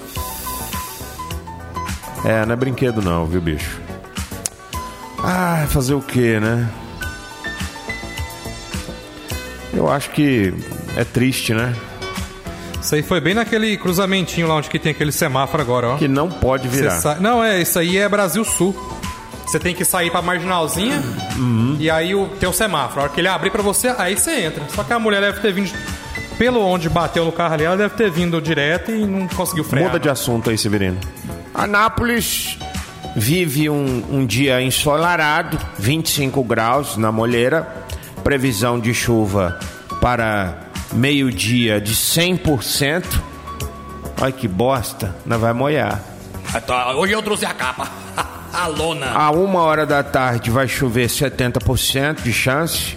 É, 2.24 2.44
não 2.44 2.54
é 2.54 2.56
brinquedo 2.56 3.00
não, 3.00 3.26
viu, 3.26 3.40
bicho? 3.40 3.80
Ah, 5.22 5.66
fazer 5.68 5.94
o 5.94 6.00
quê, 6.00 6.40
né? 6.40 6.68
Eu 9.72 9.90
acho 9.90 10.10
que 10.10 10.52
é 10.96 11.04
triste, 11.04 11.54
né? 11.54 11.74
Isso 12.80 12.94
aí 12.94 13.02
foi 13.02 13.20
bem 13.20 13.34
naquele 13.34 13.76
cruzamentinho 13.76 14.46
lá 14.46 14.56
onde 14.56 14.68
que 14.68 14.78
tem 14.78 14.92
aquele 14.92 15.12
semáforo 15.12 15.62
agora, 15.62 15.88
ó. 15.90 15.96
Que 15.96 16.08
não 16.08 16.28
pode 16.28 16.68
virar. 16.68 17.00
Sa... 17.00 17.14
Não, 17.16 17.42
é, 17.42 17.62
isso 17.62 17.78
aí 17.78 17.96
é 17.96 18.08
Brasil 18.08 18.44
Sul. 18.44 18.74
Você 19.46 19.58
tem 19.58 19.74
que 19.74 19.84
sair 19.84 20.10
pra 20.10 20.22
marginalzinha 20.22 21.02
uhum. 21.36 21.76
e 21.78 21.90
aí 21.90 22.14
o, 22.14 22.28
tem 22.40 22.48
o 22.48 22.52
semáforo. 22.52 23.00
A 23.00 23.02
hora 23.04 23.12
que 23.12 23.20
ele 23.20 23.28
abrir 23.28 23.50
pra 23.50 23.62
você, 23.62 23.94
aí 23.98 24.16
você 24.16 24.46
entra. 24.46 24.64
Só 24.74 24.82
que 24.82 24.92
a 24.92 24.98
mulher 24.98 25.20
deve 25.20 25.40
ter 25.40 25.52
vindo 25.52 25.72
pelo 26.38 26.60
onde 26.60 26.88
bateu 26.88 27.24
no 27.24 27.32
carro 27.32 27.54
ali, 27.54 27.64
ela 27.64 27.76
deve 27.76 27.94
ter 27.94 28.10
vindo 28.10 28.40
direto 28.40 28.90
e 28.90 29.06
não 29.06 29.28
conseguiu 29.28 29.64
frear. 29.64 29.86
Muda 29.86 30.00
de 30.00 30.08
assunto 30.08 30.50
aí, 30.50 30.58
Severino. 30.58 30.98
Anápolis 31.54 32.58
vive 33.14 33.70
um, 33.70 34.04
um 34.10 34.26
dia 34.26 34.60
ensolarado, 34.60 35.58
25 35.78 36.42
graus 36.42 36.96
na 36.96 37.12
molheira, 37.12 37.86
previsão 38.24 38.80
de 38.80 38.92
chuva 38.92 39.58
para 40.00 40.64
meio-dia 40.92 41.80
de 41.80 41.94
100%. 41.94 43.04
Olha 44.20 44.32
que 44.32 44.48
bosta, 44.48 45.14
não 45.24 45.38
vai 45.38 45.52
molhar. 45.52 46.02
Hoje 46.96 47.12
eu 47.12 47.22
trouxe 47.22 47.44
a 47.46 47.52
capa, 47.52 47.88
a 48.64 48.66
lona. 48.66 49.12
A 49.12 49.30
uma 49.30 49.60
hora 49.60 49.84
da 49.84 50.02
tarde 50.02 50.50
vai 50.50 50.66
chover 50.66 51.08
70% 51.08 52.22
de 52.22 52.32
chance. 52.32 52.96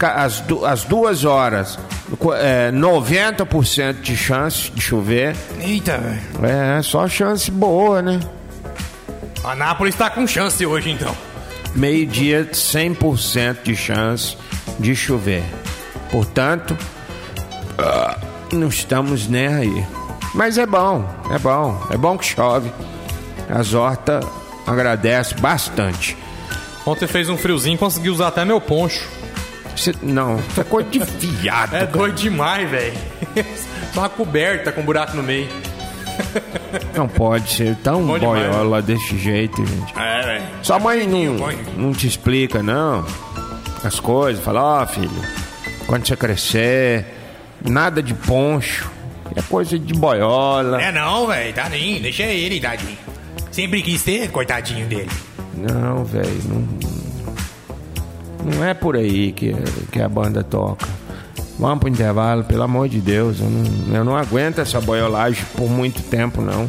Às, 0.00 0.40
du 0.40 0.66
às 0.66 0.84
duas 0.84 1.24
horas, 1.24 1.78
é, 2.38 2.70
90% 2.70 4.00
de 4.00 4.16
chance 4.16 4.70
de 4.70 4.80
chover. 4.80 5.34
Eita, 5.60 5.98
velho. 5.98 6.46
É, 6.46 6.82
só 6.82 7.08
chance 7.08 7.50
boa, 7.50 8.02
né? 8.02 8.20
Anápolis 9.42 9.94
tá 9.94 10.10
com 10.10 10.26
chance 10.26 10.64
hoje, 10.66 10.90
então. 10.90 11.14
Meio-dia, 11.74 12.48
100% 12.52 13.62
de 13.62 13.74
chance 13.74 14.36
de 14.78 14.94
chover. 14.94 15.44
Portanto, 16.10 16.76
uh, 17.78 18.54
não 18.54 18.68
estamos 18.68 19.26
nem 19.26 19.46
aí. 19.46 19.86
Mas 20.34 20.58
é 20.58 20.66
bom, 20.66 21.08
é 21.30 21.38
bom. 21.38 21.80
É 21.90 21.96
bom 21.96 22.18
que 22.18 22.26
chove. 22.26 22.70
As 23.48 23.74
hortas 23.74 24.24
agradece 24.66 25.34
bastante. 25.34 26.16
Ontem 26.86 27.06
fez 27.06 27.28
um 27.28 27.36
friozinho, 27.36 27.78
consegui 27.78 28.10
usar 28.10 28.28
até 28.28 28.44
meu 28.44 28.60
poncho. 28.60 29.08
Cê, 29.76 29.94
não, 30.02 30.38
isso 30.38 30.60
é 30.60 30.64
coisa 30.64 30.88
de 30.90 30.98
viado. 30.98 31.74
é 31.74 31.86
doido 31.86 32.14
demais, 32.14 32.68
velho. 32.70 32.94
Só 33.92 34.00
uma 34.00 34.08
coberta 34.08 34.70
com 34.70 34.82
um 34.82 34.84
buraco 34.84 35.16
no 35.16 35.22
meio. 35.22 35.48
Não 36.94 37.08
pode 37.08 37.50
ser 37.50 37.74
tão 37.76 38.04
Bom 38.04 38.18
boiola 38.18 38.80
demais, 38.80 38.84
desse 38.84 39.18
jeito, 39.18 39.64
gente. 39.64 39.98
É, 39.98 40.22
velho. 40.22 40.44
Sua 40.62 40.78
mãe 40.78 41.06
não, 41.06 41.36
não 41.76 41.92
te 41.92 42.06
explica, 42.06 42.62
não. 42.62 43.04
As 43.82 43.98
coisas, 43.98 44.42
fala, 44.42 44.62
ó, 44.62 44.82
oh, 44.82 44.86
filho, 44.86 45.10
quando 45.86 46.06
você 46.06 46.16
crescer, 46.16 47.06
nada 47.62 48.02
de 48.02 48.14
poncho. 48.14 48.90
É 49.34 49.42
coisa 49.42 49.78
de 49.78 49.94
boiola. 49.94 50.80
É 50.80 50.92
não, 50.92 51.26
velho, 51.26 51.52
tá 51.52 51.68
nem, 51.68 52.00
deixa 52.00 52.22
ele, 52.22 52.60
tadinho. 52.60 52.96
Sempre 53.54 53.82
quis 53.82 54.02
ter, 54.02 54.32
coitadinho 54.32 54.84
dele. 54.88 55.08
Não, 55.56 56.04
velho, 56.04 56.42
não, 56.48 56.66
não 58.52 58.64
é 58.64 58.74
por 58.74 58.96
aí 58.96 59.30
que, 59.30 59.54
que 59.92 60.02
a 60.02 60.08
banda 60.08 60.42
toca. 60.42 60.88
Vamos 61.56 61.78
pro 61.78 61.88
intervalo, 61.88 62.42
pelo 62.42 62.64
amor 62.64 62.88
de 62.88 63.00
Deus. 63.00 63.38
Eu 63.38 63.48
não, 63.48 63.96
eu 63.96 64.04
não 64.04 64.16
aguento 64.16 64.58
essa 64.58 64.80
boiolagem 64.80 65.44
por 65.56 65.70
muito 65.70 66.02
tempo, 66.02 66.42
não. 66.42 66.68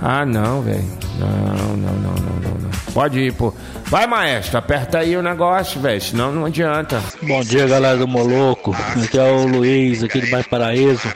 Ah, 0.00 0.24
não, 0.24 0.62
velho. 0.62 0.82
Não, 1.18 1.28
não, 1.28 1.76
não, 1.76 1.92
não, 1.92 2.14
não, 2.14 2.60
não. 2.60 2.70
Pode 2.94 3.20
ir, 3.20 3.34
pô. 3.34 3.52
Vai, 3.84 4.06
maestro, 4.06 4.56
aperta 4.56 5.00
aí 5.00 5.14
o 5.14 5.22
negócio, 5.22 5.82
velho. 5.82 6.00
Senão 6.00 6.32
não 6.32 6.46
adianta. 6.46 7.02
Bom 7.22 7.42
dia, 7.42 7.66
galera 7.66 7.98
do 7.98 8.08
Moloco. 8.08 8.74
Aqui 9.04 9.18
é 9.18 9.30
o 9.30 9.46
Luiz, 9.46 10.02
aqui 10.02 10.18
do 10.18 10.30
Bairro 10.30 10.48
Paraíso. 10.48 11.12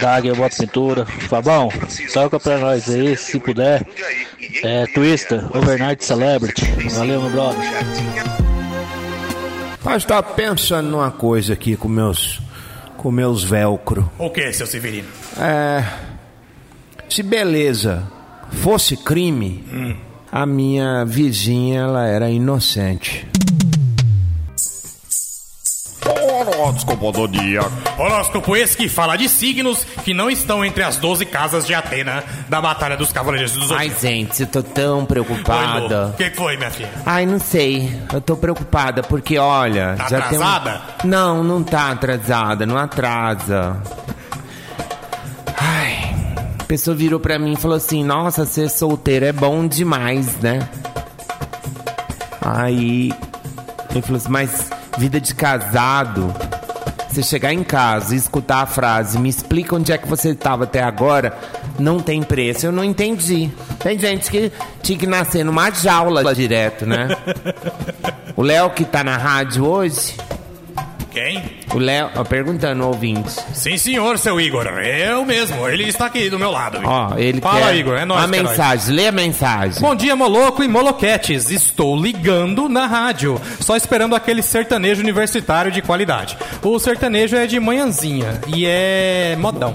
Da 0.00 0.16
Águia 0.16 0.34
Bota 0.34 0.56
Pintura. 0.56 1.04
Fabão, 1.04 1.68
toca 2.14 2.40
pra 2.40 2.58
nós 2.58 2.88
aí, 2.88 3.14
se 3.18 3.38
puder. 3.38 3.86
É 4.62 4.86
Twister, 4.86 5.44
Overnight 5.56 6.04
Celebrity. 6.04 6.64
Valeu, 6.94 7.22
meu 7.22 7.30
brother. 7.30 7.60
Mas 9.82 10.04
tá 10.04 10.22
pensando 10.22 10.88
numa 10.90 11.10
coisa 11.10 11.54
aqui 11.54 11.76
com 11.76 11.88
meus 11.88 12.40
com 12.96 13.10
meus 13.10 13.42
velcro. 13.42 14.10
O 14.18 14.28
que, 14.28 14.52
seu 14.52 14.66
Severino? 14.66 15.08
É. 15.38 15.84
Se 17.08 17.22
beleza 17.22 18.06
fosse 18.50 18.96
crime, 18.96 19.64
hum. 19.72 19.96
a 20.30 20.44
minha 20.44 21.04
vizinha 21.04 21.80
ela 21.80 22.06
era 22.06 22.28
inocente. 22.28 23.26
Horóscopo 26.10 27.12
do 27.12 27.28
dia. 27.28 27.62
Horóscopo 27.98 28.56
esse 28.56 28.76
que 28.76 28.88
fala 28.88 29.16
de 29.16 29.28
signos 29.28 29.84
que 30.04 30.12
não 30.12 30.30
estão 30.30 30.64
entre 30.64 30.82
as 30.82 30.96
12 30.96 31.24
casas 31.26 31.66
de 31.66 31.74
Atena 31.74 32.24
da 32.48 32.60
Batalha 32.60 32.96
dos 32.96 33.12
Cavaleiros 33.12 33.52
dos 33.52 33.70
Ai, 33.70 33.92
gente, 34.00 34.42
eu 34.42 34.46
tô 34.46 34.62
tão 34.62 35.04
preocupada. 35.04 36.08
O 36.08 36.12
que 36.14 36.30
foi, 36.30 36.56
minha 36.56 36.70
filha? 36.70 36.90
Ai, 37.06 37.26
não 37.26 37.38
sei. 37.38 38.00
Eu 38.12 38.20
tô 38.20 38.36
preocupada 38.36 39.02
porque, 39.02 39.38
olha. 39.38 39.94
Tá 39.96 40.08
já 40.08 40.18
atrasada? 40.18 40.70
Tem 41.00 41.06
um... 41.06 41.10
Não, 41.10 41.44
não 41.44 41.62
tá 41.62 41.90
atrasada. 41.90 42.66
Não 42.66 42.76
atrasa. 42.76 43.76
Ai. 45.56 46.14
A 46.58 46.64
pessoa 46.64 46.96
virou 46.96 47.20
pra 47.20 47.38
mim 47.38 47.52
e 47.52 47.56
falou 47.56 47.76
assim: 47.76 48.04
Nossa, 48.04 48.44
ser 48.44 48.68
solteiro 48.68 49.24
é 49.26 49.32
bom 49.32 49.66
demais, 49.66 50.36
né? 50.36 50.68
Aí. 52.40 53.12
Ele 53.90 54.02
falou 54.02 54.16
assim: 54.16 54.30
Mas 54.30 54.70
vida 55.00 55.18
de 55.18 55.34
casado, 55.34 56.30
você 57.08 57.22
chegar 57.22 57.54
em 57.54 57.64
casa 57.64 58.14
e 58.14 58.18
escutar 58.18 58.60
a 58.60 58.66
frase, 58.66 59.18
me 59.18 59.30
explica 59.30 59.74
onde 59.74 59.90
é 59.92 59.96
que 59.96 60.06
você 60.06 60.32
estava 60.32 60.64
até 60.64 60.82
agora, 60.82 61.38
não 61.78 62.00
tem 62.00 62.22
preço. 62.22 62.66
Eu 62.66 62.72
não 62.72 62.84
entendi. 62.84 63.50
Tem 63.82 63.98
gente 63.98 64.30
que 64.30 64.52
tinha 64.82 64.98
que 64.98 65.06
nascer 65.06 65.42
numa 65.42 65.70
jaula 65.70 66.34
direto, 66.34 66.84
né? 66.84 67.08
o 68.36 68.42
Léo 68.42 68.68
que 68.68 68.84
tá 68.84 69.02
na 69.02 69.16
rádio 69.16 69.66
hoje, 69.66 70.18
quem? 71.10 71.42
O 71.74 71.78
Léo, 71.78 72.08
perguntando 72.28 72.86
ouvintes. 72.86 73.36
Sim, 73.52 73.76
senhor, 73.76 74.18
seu 74.18 74.40
Igor. 74.40 74.66
Eu 74.66 75.24
mesmo. 75.24 75.68
Ele 75.68 75.84
está 75.84 76.06
aqui 76.06 76.30
do 76.30 76.38
meu 76.38 76.50
lado. 76.50 76.80
Ó, 76.84 77.16
ele 77.18 77.40
Fala, 77.40 77.66
quer 77.66 77.76
Igor. 77.76 77.96
É 77.96 78.04
nóis. 78.04 78.24
A 78.24 78.26
mensagem. 78.26 78.94
Lê 78.94 79.08
a 79.08 79.12
mensagem. 79.12 79.80
Bom 79.80 79.94
dia, 79.94 80.14
Moloco 80.16 80.62
e 80.62 80.68
Moloquetes. 80.68 81.50
Estou 81.50 82.00
ligando 82.00 82.68
na 82.68 82.86
rádio. 82.86 83.40
Só 83.60 83.76
esperando 83.76 84.14
aquele 84.14 84.42
sertanejo 84.42 85.00
universitário 85.02 85.70
de 85.70 85.82
qualidade. 85.82 86.36
O 86.62 86.78
sertanejo 86.78 87.36
é 87.36 87.46
de 87.46 87.58
manhãzinha 87.58 88.40
e 88.46 88.64
é 88.66 89.36
modão. 89.38 89.74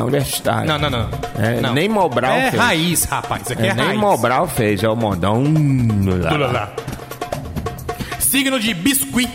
Universitário. 0.00 0.68
Não, 0.68 0.78
não, 0.78 0.90
não. 0.90 1.08
É, 1.38 1.60
não. 1.60 1.72
Nem 1.74 1.88
Mobral 1.88 2.32
é 2.32 2.50
fez. 2.50 2.62
raiz, 2.62 3.04
rapaz. 3.04 3.50
Aqui 3.50 3.62
é, 3.62 3.68
é 3.68 3.74
nem 3.74 3.86
raiz. 3.86 4.00
Mobral 4.00 4.46
fez, 4.46 4.82
é 4.82 4.88
o 4.88 4.96
modão. 4.96 5.44
Signo 8.18 8.60
de 8.60 8.74
biscuit. 8.74 9.30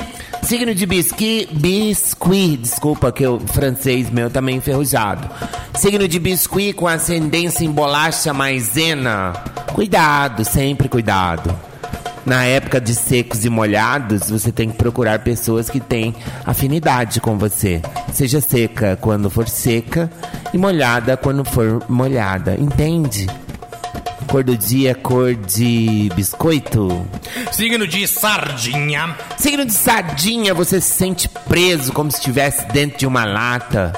Signo 0.52 0.76
de 0.76 0.86
biscuit, 0.86 1.48
biscuit, 1.54 2.58
desculpa 2.58 3.10
que 3.10 3.26
o 3.26 3.40
francês 3.40 4.10
meu 4.10 4.30
tá 4.30 4.42
meio 4.42 4.58
enferrujado. 4.58 5.30
Signo 5.74 6.10
de 6.10 6.20
biscuit 6.20 6.74
com 6.74 6.90
ascendência 6.90 7.64
em 7.64 7.72
bolacha 7.72 8.34
maisena. 8.34 9.32
Cuidado, 9.74 10.44
sempre 10.44 10.90
cuidado. 10.90 11.58
Na 12.26 12.44
época 12.44 12.82
de 12.82 12.94
secos 12.94 13.46
e 13.46 13.50
molhados, 13.50 14.30
você 14.30 14.52
tem 14.52 14.70
que 14.70 14.76
procurar 14.76 15.20
pessoas 15.20 15.70
que 15.70 15.80
têm 15.80 16.14
afinidade 16.46 17.22
com 17.22 17.38
você. 17.38 17.82
Seja 18.12 18.42
seca 18.42 18.98
quando 19.00 19.30
for 19.30 19.48
seca 19.48 20.12
e 20.54 20.58
molhada 20.58 21.16
quando 21.16 21.46
for 21.46 21.82
molhada. 21.88 22.58
Entende? 22.60 23.26
Cor 24.32 24.46
do 24.46 24.56
dia, 24.56 24.96
cor 24.96 25.36
de 25.36 26.10
biscoito. 26.16 27.06
Signo 27.52 27.86
de 27.86 28.08
sardinha. 28.08 29.14
Signo 29.38 29.66
de 29.66 29.74
sardinha, 29.74 30.54
você 30.54 30.80
se 30.80 30.90
sente 30.90 31.28
preso 31.28 31.92
como 31.92 32.10
se 32.10 32.20
estivesse 32.20 32.66
dentro 32.68 32.98
de 32.98 33.06
uma 33.06 33.26
lata. 33.26 33.92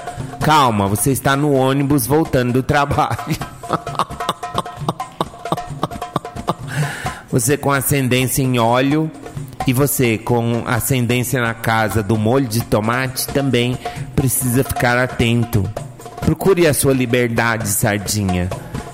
Calma, 0.44 0.88
você 0.88 1.12
está 1.12 1.36
no 1.36 1.54
ônibus 1.54 2.08
voltando 2.08 2.54
do 2.54 2.64
trabalho. 2.64 3.38
você 7.32 7.56
com 7.56 7.72
ascendência 7.72 8.42
em 8.42 8.58
óleo 8.58 9.12
e 9.68 9.72
você 9.72 10.18
com 10.18 10.64
ascendência 10.66 11.40
na 11.40 11.54
casa 11.54 12.02
do 12.02 12.18
molho 12.18 12.48
de 12.48 12.62
tomate 12.62 13.28
também 13.28 13.78
precisa 14.16 14.64
ficar 14.64 14.98
atento. 14.98 15.64
Procure 16.22 16.66
a 16.66 16.74
sua 16.74 16.92
liberdade, 16.92 17.68
sardinha. 17.68 18.50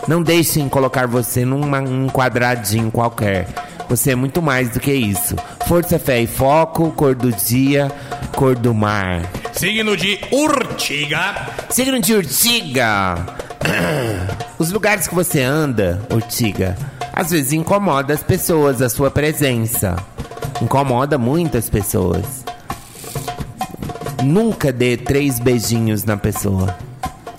Não 0.09 0.23
deixem 0.23 0.67
colocar 0.67 1.05
você 1.05 1.45
num 1.45 2.09
quadradinho 2.09 2.89
qualquer. 2.89 3.47
Você 3.87 4.13
é 4.13 4.15
muito 4.15 4.41
mais 4.41 4.71
do 4.71 4.79
que 4.79 4.91
isso. 4.91 5.35
Força, 5.67 5.99
fé 5.99 6.19
e 6.19 6.25
foco, 6.25 6.91
cor 6.93 7.13
do 7.13 7.31
dia, 7.31 7.91
cor 8.35 8.55
do 8.55 8.73
mar. 8.73 9.21
Signo 9.53 9.95
de 9.95 10.19
urtiga. 10.31 11.47
Signo 11.69 11.99
de 11.99 12.15
urtiga. 12.15 13.23
Os 14.57 14.71
lugares 14.71 15.07
que 15.07 15.13
você 15.13 15.43
anda, 15.43 16.01
urtiga, 16.11 16.75
às 17.13 17.29
vezes 17.29 17.53
incomoda 17.53 18.11
as 18.11 18.23
pessoas, 18.23 18.81
a 18.81 18.89
sua 18.89 19.11
presença. 19.11 19.95
Incomoda 20.59 21.19
muitas 21.19 21.69
pessoas. 21.69 22.43
Nunca 24.23 24.73
dê 24.73 24.97
três 24.97 25.39
beijinhos 25.39 26.03
na 26.03 26.17
pessoa. 26.17 26.88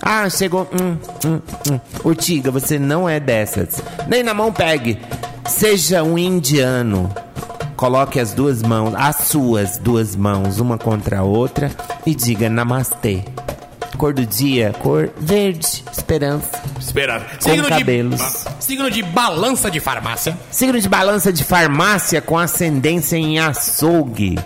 Ah, 0.01 0.29
chegou. 0.29 0.67
Hum, 0.73 0.97
hum, 1.25 1.41
hum. 1.69 1.79
Urtiga, 2.03 2.49
você 2.49 2.79
não 2.79 3.07
é 3.07 3.19
dessas. 3.19 3.81
Nem 4.07 4.23
na 4.23 4.33
mão 4.33 4.51
pegue. 4.51 4.99
Seja 5.47 6.03
um 6.03 6.17
indiano. 6.17 7.13
Coloque 7.75 8.19
as 8.19 8.33
duas 8.33 8.61
mãos, 8.61 8.93
as 8.95 9.27
suas 9.27 9.77
duas 9.77 10.15
mãos, 10.15 10.59
uma 10.59 10.77
contra 10.77 11.19
a 11.19 11.23
outra 11.23 11.71
e 12.05 12.13
diga 12.13 12.49
namastê. 12.49 13.23
Cor 13.97 14.13
do 14.13 14.25
dia, 14.25 14.73
cor 14.79 15.09
verde, 15.17 15.83
esperança. 15.91 16.61
Esperança. 16.79 17.25
Com 17.43 17.69
cabelos. 17.69 18.19
De, 18.19 18.63
signo 18.63 18.89
de 18.89 19.01
balança 19.03 19.69
de 19.69 19.79
farmácia. 19.79 20.37
Signo 20.49 20.79
de 20.79 20.87
balança 20.87 21.33
de 21.33 21.43
farmácia 21.43 22.21
com 22.21 22.37
ascendência 22.37 23.17
em 23.17 23.39
açougue. 23.39 24.37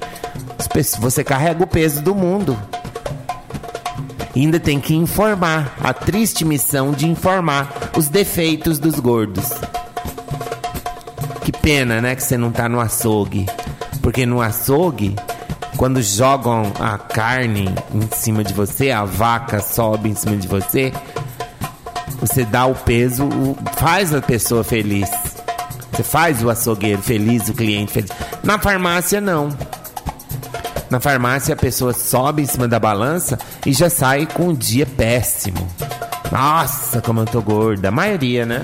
Você 0.99 1.23
carrega 1.23 1.63
o 1.63 1.67
peso 1.67 2.01
do 2.01 2.15
mundo. 2.15 2.57
Ainda 4.35 4.59
tem 4.59 4.79
que 4.79 4.93
informar. 4.93 5.75
A 5.81 5.93
triste 5.93 6.43
missão 6.43 6.91
de 6.91 7.07
informar 7.07 7.91
os 7.97 8.09
defeitos 8.09 8.77
dos 8.77 8.99
gordos. 8.99 9.49
Que 11.41 11.51
pena, 11.51 12.01
né, 12.01 12.15
que 12.15 12.23
você 12.23 12.37
não 12.37 12.51
tá 12.51 12.67
no 12.67 12.79
açougue. 12.79 13.45
Porque 14.01 14.25
no 14.25 14.41
açougue, 14.41 15.15
quando 15.77 16.01
jogam 16.01 16.71
a 16.79 16.97
carne 16.97 17.73
em 17.93 18.15
cima 18.15 18.43
de 18.43 18.53
você, 18.53 18.91
a 18.91 19.05
vaca 19.05 19.61
sobe 19.61 20.09
em 20.09 20.15
cima 20.15 20.35
de 20.35 20.47
você, 20.47 20.91
você 22.19 22.43
dá 22.43 22.65
o 22.65 22.75
peso, 22.75 23.29
faz 23.77 24.13
a 24.13 24.21
pessoa 24.21 24.63
feliz. 24.63 25.09
Você 25.91 26.03
faz 26.03 26.43
o 26.43 26.49
açougueiro 26.49 27.01
feliz, 27.01 27.47
o 27.47 27.53
cliente 27.53 27.93
feliz. 27.93 28.11
Na 28.43 28.59
farmácia, 28.59 29.21
não. 29.21 29.49
Na 30.89 30.99
farmácia, 30.99 31.53
a 31.53 31.57
pessoa 31.57 31.93
sobe 31.93 32.43
em 32.43 32.45
cima 32.45 32.67
da 32.67 32.79
balança 32.79 33.39
e 33.65 33.73
já 33.73 33.89
sai 33.89 34.25
com 34.25 34.49
um 34.49 34.53
dia 34.53 34.85
péssimo. 34.85 35.67
Nossa, 36.31 37.01
como 37.01 37.21
eu 37.21 37.25
tô 37.25 37.41
gorda. 37.41 37.89
A 37.89 37.91
maioria, 37.91 38.45
né? 38.45 38.61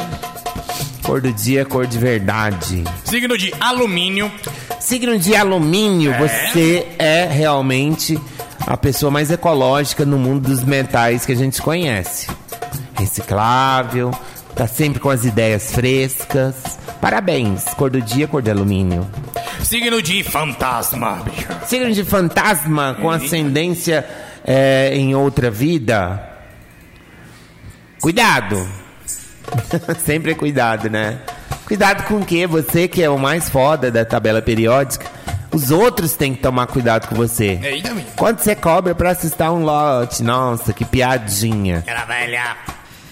Cor 1.04 1.22
do 1.22 1.34
dia, 1.34 1.66
cor 1.66 1.88
de 1.88 1.98
verdade. 1.98 2.84
Signo 3.04 3.38
de 3.38 3.54
alumínio. 3.60 4.32
Signo 4.80 5.18
de 5.18 5.36
alumínio, 5.36 6.12
é. 6.12 6.20
você 6.20 6.88
é 6.98 7.26
realmente 7.26 8.20
a 8.66 8.78
pessoa 8.78 9.12
mais 9.12 9.32
ecológica 9.32 10.06
no 10.06 10.18
mundo 10.18 10.48
dos 10.48 10.64
metais 10.64 11.26
que 11.26 11.32
a 11.32 11.36
gente 11.36 11.62
conhece. 11.62 12.28
Reciclável, 12.94 14.12
tá 14.56 14.68
sempre 14.68 15.00
com 15.00 15.10
as 15.10 15.26
ideias 15.26 15.72
frescas. 15.72 16.56
Parabéns, 17.00 17.64
cor 17.76 17.90
do 17.90 18.02
dia, 18.02 18.28
cor 18.28 18.42
de 18.42 18.52
alumínio. 18.52 19.08
Signo 19.64 20.02
de 20.02 20.24
fantasma, 20.24 21.24
bicho. 21.24 21.51
Signo 21.72 21.90
de 21.94 22.04
fantasma 22.04 22.98
com 23.00 23.10
ascendência 23.10 24.06
é, 24.44 24.92
em 24.94 25.16
outra 25.16 25.50
vida. 25.50 26.22
Cuidado. 28.02 28.68
Sempre 30.04 30.36
cuidado, 30.36 30.90
né? 30.90 31.20
Cuidado 31.66 32.04
com 32.10 32.16
o 32.16 32.26
quê? 32.26 32.46
Você 32.46 32.90
que 32.90 33.02
é 33.02 33.10
o 33.10 33.18
mais 33.18 33.50
foda 33.50 33.90
da 33.90 34.04
tabela 34.04 34.42
periódica. 34.42 35.06
Os 35.50 35.72
outros 35.72 36.14
têm 36.14 36.36
que 36.36 36.42
tomar 36.42 36.68
cuidado 36.68 37.08
com 37.08 37.16
você. 37.16 37.58
Quando 38.18 38.40
você 38.40 38.54
cobra 38.54 38.94
pra 38.94 39.12
assistir 39.12 39.44
um 39.44 39.64
lote, 39.64 40.22
nossa, 40.24 40.74
que 40.74 40.84
piadinha. 40.84 41.86
Era 41.88 42.04
velha. 42.04 42.58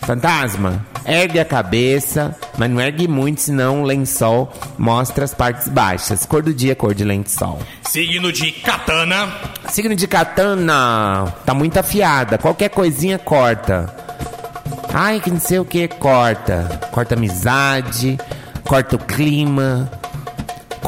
Fantasma, 0.01 0.85
ergue 1.05 1.39
a 1.39 1.45
cabeça, 1.45 2.35
mas 2.57 2.69
não 2.69 2.81
ergue 2.81 3.07
muito, 3.07 3.41
senão 3.41 3.83
o 3.83 3.85
lençol 3.85 4.51
mostra 4.77 5.25
as 5.25 5.33
partes 5.33 5.67
baixas. 5.67 6.25
Cor 6.25 6.41
do 6.41 6.53
dia, 6.53 6.75
cor 6.75 6.93
de 6.93 7.03
lençol. 7.03 7.59
Signo 7.83 8.31
de 8.31 8.51
katana. 8.51 9.31
Signo 9.69 9.95
de 9.95 10.07
katana, 10.07 11.33
tá 11.45 11.53
muito 11.53 11.77
afiada. 11.77 12.37
Qualquer 12.37 12.69
coisinha 12.69 13.19
corta. 13.19 13.93
Ai, 14.93 15.19
que 15.19 15.29
não 15.29 15.39
sei 15.39 15.59
o 15.59 15.65
que, 15.65 15.87
corta. 15.87 16.79
Corta 16.91 17.15
amizade, 17.15 18.17
corta 18.63 18.95
o 18.95 18.99
clima, 18.99 19.89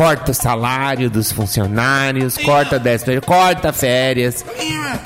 corta 0.02 0.32
o 0.32 0.34
salário 0.34 1.12
dos 1.12 1.32
funcionários, 1.32 2.36
corta 2.36 2.80
10 2.80 3.04
corta 3.24 3.72
férias, 3.72 4.44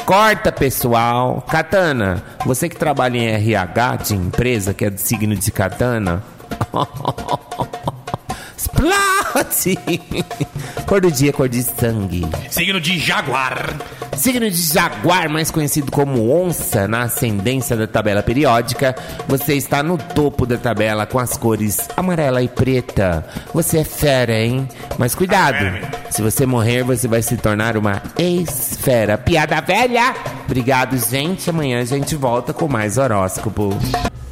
corta 0.06 0.54
pessoal. 0.54 1.46
Katana, 1.50 2.24
você 2.46 2.70
que 2.70 2.78
trabalha 2.78 3.18
em 3.18 3.28
RH 3.28 3.96
de 3.98 4.16
empresa, 4.16 4.74
que 4.74 4.86
é 4.86 4.90
do 4.90 4.98
signo 4.98 5.36
de 5.36 5.52
Katana. 5.52 6.24
Explode! 9.36 9.78
Cor 10.86 11.02
do 11.02 11.12
dia, 11.12 11.34
cor 11.34 11.50
de 11.50 11.62
sangue. 11.64 12.26
Signo 12.50 12.80
de 12.80 12.98
jaguar. 12.98 13.76
Signo 14.16 14.50
de 14.50 14.56
jaguar, 14.56 15.30
mais 15.30 15.52
conhecido 15.52 15.92
como 15.92 16.32
onça, 16.32 16.88
na 16.88 17.04
ascendência 17.04 17.76
da 17.76 17.86
tabela 17.86 18.24
periódica. 18.24 18.96
Você 19.28 19.56
está 19.56 19.84
no 19.84 19.98
topo 19.98 20.46
da 20.46 20.58
tabela 20.58 21.06
com 21.06 21.20
as 21.20 21.36
cores 21.36 21.90
amarela 21.98 22.42
e 22.42 22.48
preta. 22.48 23.26
Você 23.54 23.80
é 23.80 23.84
fera, 23.84 24.40
hein? 24.40 24.70
Mas 24.98 25.14
cuidado, 25.14 25.66
se 26.10 26.22
você 26.22 26.46
morrer, 26.46 26.84
você 26.84 27.08
vai 27.08 27.22
se 27.22 27.36
tornar 27.36 27.76
uma 27.76 28.02
ex-fera. 28.18 29.18
Piada 29.18 29.60
velha! 29.60 30.16
Obrigado, 30.46 30.98
gente. 30.98 31.50
Amanhã 31.50 31.82
a 31.82 31.86
gente 31.86 32.16
volta 32.16 32.54
com 32.54 32.68
mais 32.68 32.98
horóscopo. 32.98 33.78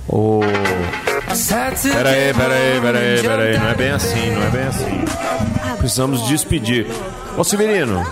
Oh. 0.08 0.42
Peraí, 1.92 2.34
peraí, 2.34 2.82
peraí, 2.82 3.22
peraí. 3.22 3.58
Não 3.58 3.68
é 3.70 3.76
bem 3.76 3.92
assim, 3.92 4.32
não 4.32 4.44
é 4.44 4.50
bem 4.50 4.64
assim. 4.64 5.06
Precisamos 5.78 6.28
despedir. 6.28 6.88
Ô 7.38 7.44
Severino. 7.44 8.06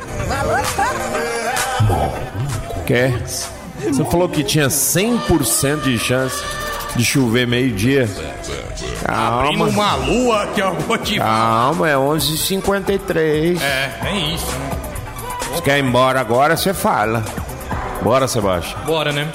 Quer? 2.85 3.21
Você 3.21 4.03
falou 4.05 4.27
que 4.27 4.43
tinha 4.43 4.67
100% 4.67 5.81
de 5.81 5.97
chance 5.97 6.43
de 6.95 7.05
chover 7.05 7.47
meio-dia. 7.47 8.09
Calma. 9.05 9.43
Abrindo 9.43 9.69
uma 9.69 9.95
lua 9.95 10.47
que 10.47 10.61
eu 10.61 10.73
vou 10.73 10.97
te 10.97 11.17
Calma, 11.17 11.89
é 11.89 11.95
11h53. 11.95 13.61
É, 13.61 13.91
é 14.03 14.17
isso. 14.33 14.45
Você 15.53 15.61
quer 15.61 15.79
ir 15.79 15.83
embora 15.83 16.19
agora, 16.19 16.55
você 16.55 16.73
fala. 16.73 17.23
Bora, 18.01 18.27
Sebastião. 18.27 18.81
Bora, 18.85 19.11
né? 19.11 19.27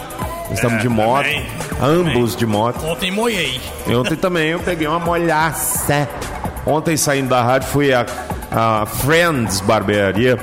Estamos 0.51 0.79
é, 0.79 0.83
de 0.83 0.89
moto. 0.89 1.25
Também, 1.25 1.47
ambos 1.83 2.35
também. 2.35 2.37
de 2.37 2.47
moto. 2.47 2.87
Ontem 2.87 3.11
molhei. 3.11 3.61
E 3.87 3.95
ontem 3.95 4.17
também 4.17 4.49
eu 4.49 4.61
peguei 4.61 4.87
uma 4.87 4.99
molhaça. 4.99 6.09
Ontem 6.65 6.97
saindo 6.97 7.29
da 7.29 7.43
rádio 7.43 7.69
fui 7.69 7.93
a, 7.93 8.07
a 8.51 8.87
Friends 8.87 9.61
Barbearia, 9.61 10.39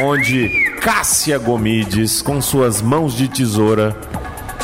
onde 0.00 0.48
Cássia 0.80 1.38
Gomides, 1.38 2.22
com 2.22 2.40
suas 2.40 2.80
mãos 2.80 3.14
de 3.14 3.28
tesoura, 3.28 3.96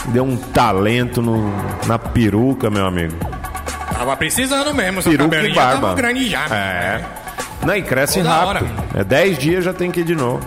deu 0.07 0.25
um 0.25 0.37
talento 0.37 1.21
no, 1.21 1.53
na 1.87 1.99
peruca, 1.99 2.71
meu 2.71 2.87
amigo. 2.87 3.17
Tava 3.93 4.17
precisando 4.17 4.75
mesmo, 4.75 5.03
peruca 5.03 5.43
e 5.43 5.55
barba. 5.55 5.81
tava 5.81 5.95
grande 5.95 6.29
já. 6.29 6.47
É. 6.47 7.05
Não, 7.65 7.77
e 7.77 7.83
cresce 7.83 8.19
Toda 8.19 8.31
rápido. 8.31 8.65
Hora. 8.65 9.01
É 9.01 9.05
10 9.05 9.39
dias 9.39 9.65
já 9.65 9.73
tem 9.73 9.91
que 9.91 10.01
ir 10.01 10.05
de 10.05 10.15
novo. 10.15 10.41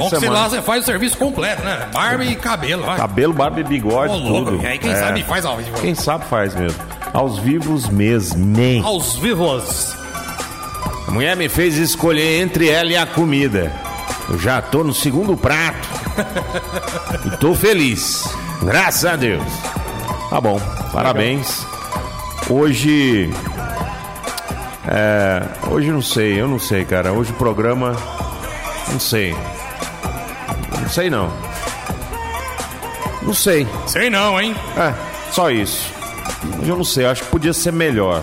Bom 0.00 0.10
que 0.10 0.28
lá 0.28 0.48
você 0.48 0.62
faz 0.62 0.82
o 0.82 0.86
serviço 0.86 1.18
completo, 1.18 1.62
né? 1.62 1.88
Barba 1.92 2.24
e 2.24 2.34
cabelo. 2.34 2.84
Vai. 2.84 2.96
Cabelo, 2.96 3.32
barba 3.32 3.60
e 3.60 3.64
bigode, 3.64 4.14
oh, 4.14 4.20
tudo. 4.20 4.62
E 4.62 4.66
aí 4.66 4.78
quem 4.78 4.92
é. 4.92 4.96
sabe 4.96 5.22
faz 5.22 5.44
ao 5.44 5.58
vivo. 5.58 5.80
Quem 5.80 5.94
sabe 5.94 6.24
faz 6.24 6.54
mesmo. 6.54 6.80
Aos 7.12 7.38
vivos 7.38 7.88
mesmo. 7.88 8.54
Aos 8.84 9.16
vivos. 9.16 9.96
A 11.06 11.10
mulher 11.10 11.36
me 11.36 11.48
fez 11.48 11.76
escolher 11.76 12.40
entre 12.40 12.68
ela 12.68 12.90
e 12.90 12.96
a 12.96 13.04
comida. 13.04 13.72
Eu 14.28 14.38
já 14.38 14.62
tô 14.62 14.84
no 14.84 14.94
segundo 14.94 15.36
prato. 15.36 15.88
e 17.26 17.36
tô 17.36 17.54
feliz. 17.54 18.24
Graças 18.62 19.04
a 19.04 19.16
Deus. 19.16 19.42
Tá 20.30 20.40
bom, 20.40 20.60
parabéns. 20.92 21.66
Hoje. 22.48 23.30
É, 24.86 25.42
hoje 25.70 25.90
não 25.90 26.00
sei, 26.00 26.40
eu 26.40 26.48
não 26.48 26.58
sei, 26.58 26.84
cara. 26.84 27.12
Hoje 27.12 27.32
o 27.32 27.34
programa. 27.34 27.96
Não 28.88 29.00
sei. 29.00 29.34
Sei 30.90 31.08
não. 31.08 31.32
Não 33.22 33.34
sei. 33.34 33.66
Sei 33.86 34.10
não, 34.10 34.40
hein? 34.40 34.54
É, 34.76 34.92
só 35.32 35.50
isso. 35.50 35.92
Eu 36.66 36.76
não 36.76 36.84
sei, 36.84 37.06
acho 37.06 37.22
que 37.22 37.28
podia 37.30 37.52
ser 37.52 37.72
melhor. 37.72 38.22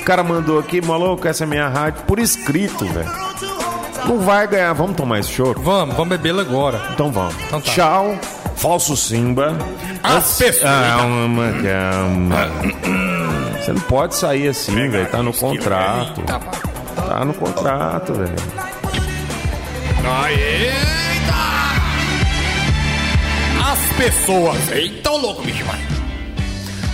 O 0.00 0.04
cara 0.04 0.22
mandou 0.22 0.58
aqui, 0.58 0.80
maluco, 0.80 1.28
essa 1.28 1.44
é 1.44 1.46
minha 1.46 1.68
rádio, 1.68 2.02
por 2.04 2.18
escrito, 2.18 2.84
velho. 2.86 3.10
Não 4.06 4.18
vai 4.20 4.46
ganhar, 4.46 4.72
vamos 4.72 4.96
tomar 4.96 5.20
esse 5.20 5.30
choro? 5.30 5.60
Vamos, 5.60 5.94
vamos 5.94 6.16
bebê 6.16 6.30
agora. 6.40 6.80
Então 6.94 7.12
vamos. 7.12 7.34
Então 7.46 7.60
tá. 7.60 7.70
Tchau, 7.70 8.18
falso 8.56 8.96
Simba. 8.96 9.56
As 10.02 10.38
pessoas. 10.38 10.62
Calma, 10.62 11.52
calma. 11.62 12.48
Você 13.60 13.72
não 13.72 13.80
pode 13.82 14.16
sair 14.16 14.48
assim, 14.48 14.88
velho. 14.88 15.06
Tá 15.08 15.22
no 15.22 15.32
contrato. 15.32 16.22
Tá 16.22 17.24
no 17.24 17.34
contrato, 17.34 18.14
velho. 18.14 18.69
Eita! 20.02 21.70
As 23.70 23.92
pessoas. 23.96 24.70
Eita, 24.72 25.10
louco, 25.10 25.42
bicho, 25.42 25.64
mano. 25.66 25.82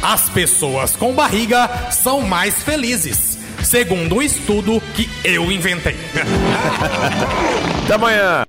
As 0.03 0.29
pessoas 0.29 0.97
com 0.97 1.15
barriga 1.15 1.69
são 1.91 2.23
mais 2.23 2.63
felizes. 2.63 3.39
Segundo 3.63 4.17
um 4.17 4.23
estudo 4.23 4.81
que 4.95 5.09
eu 5.25 5.51
inventei. 5.51 5.97
Até 7.85 7.95
amanhã. 7.95 8.45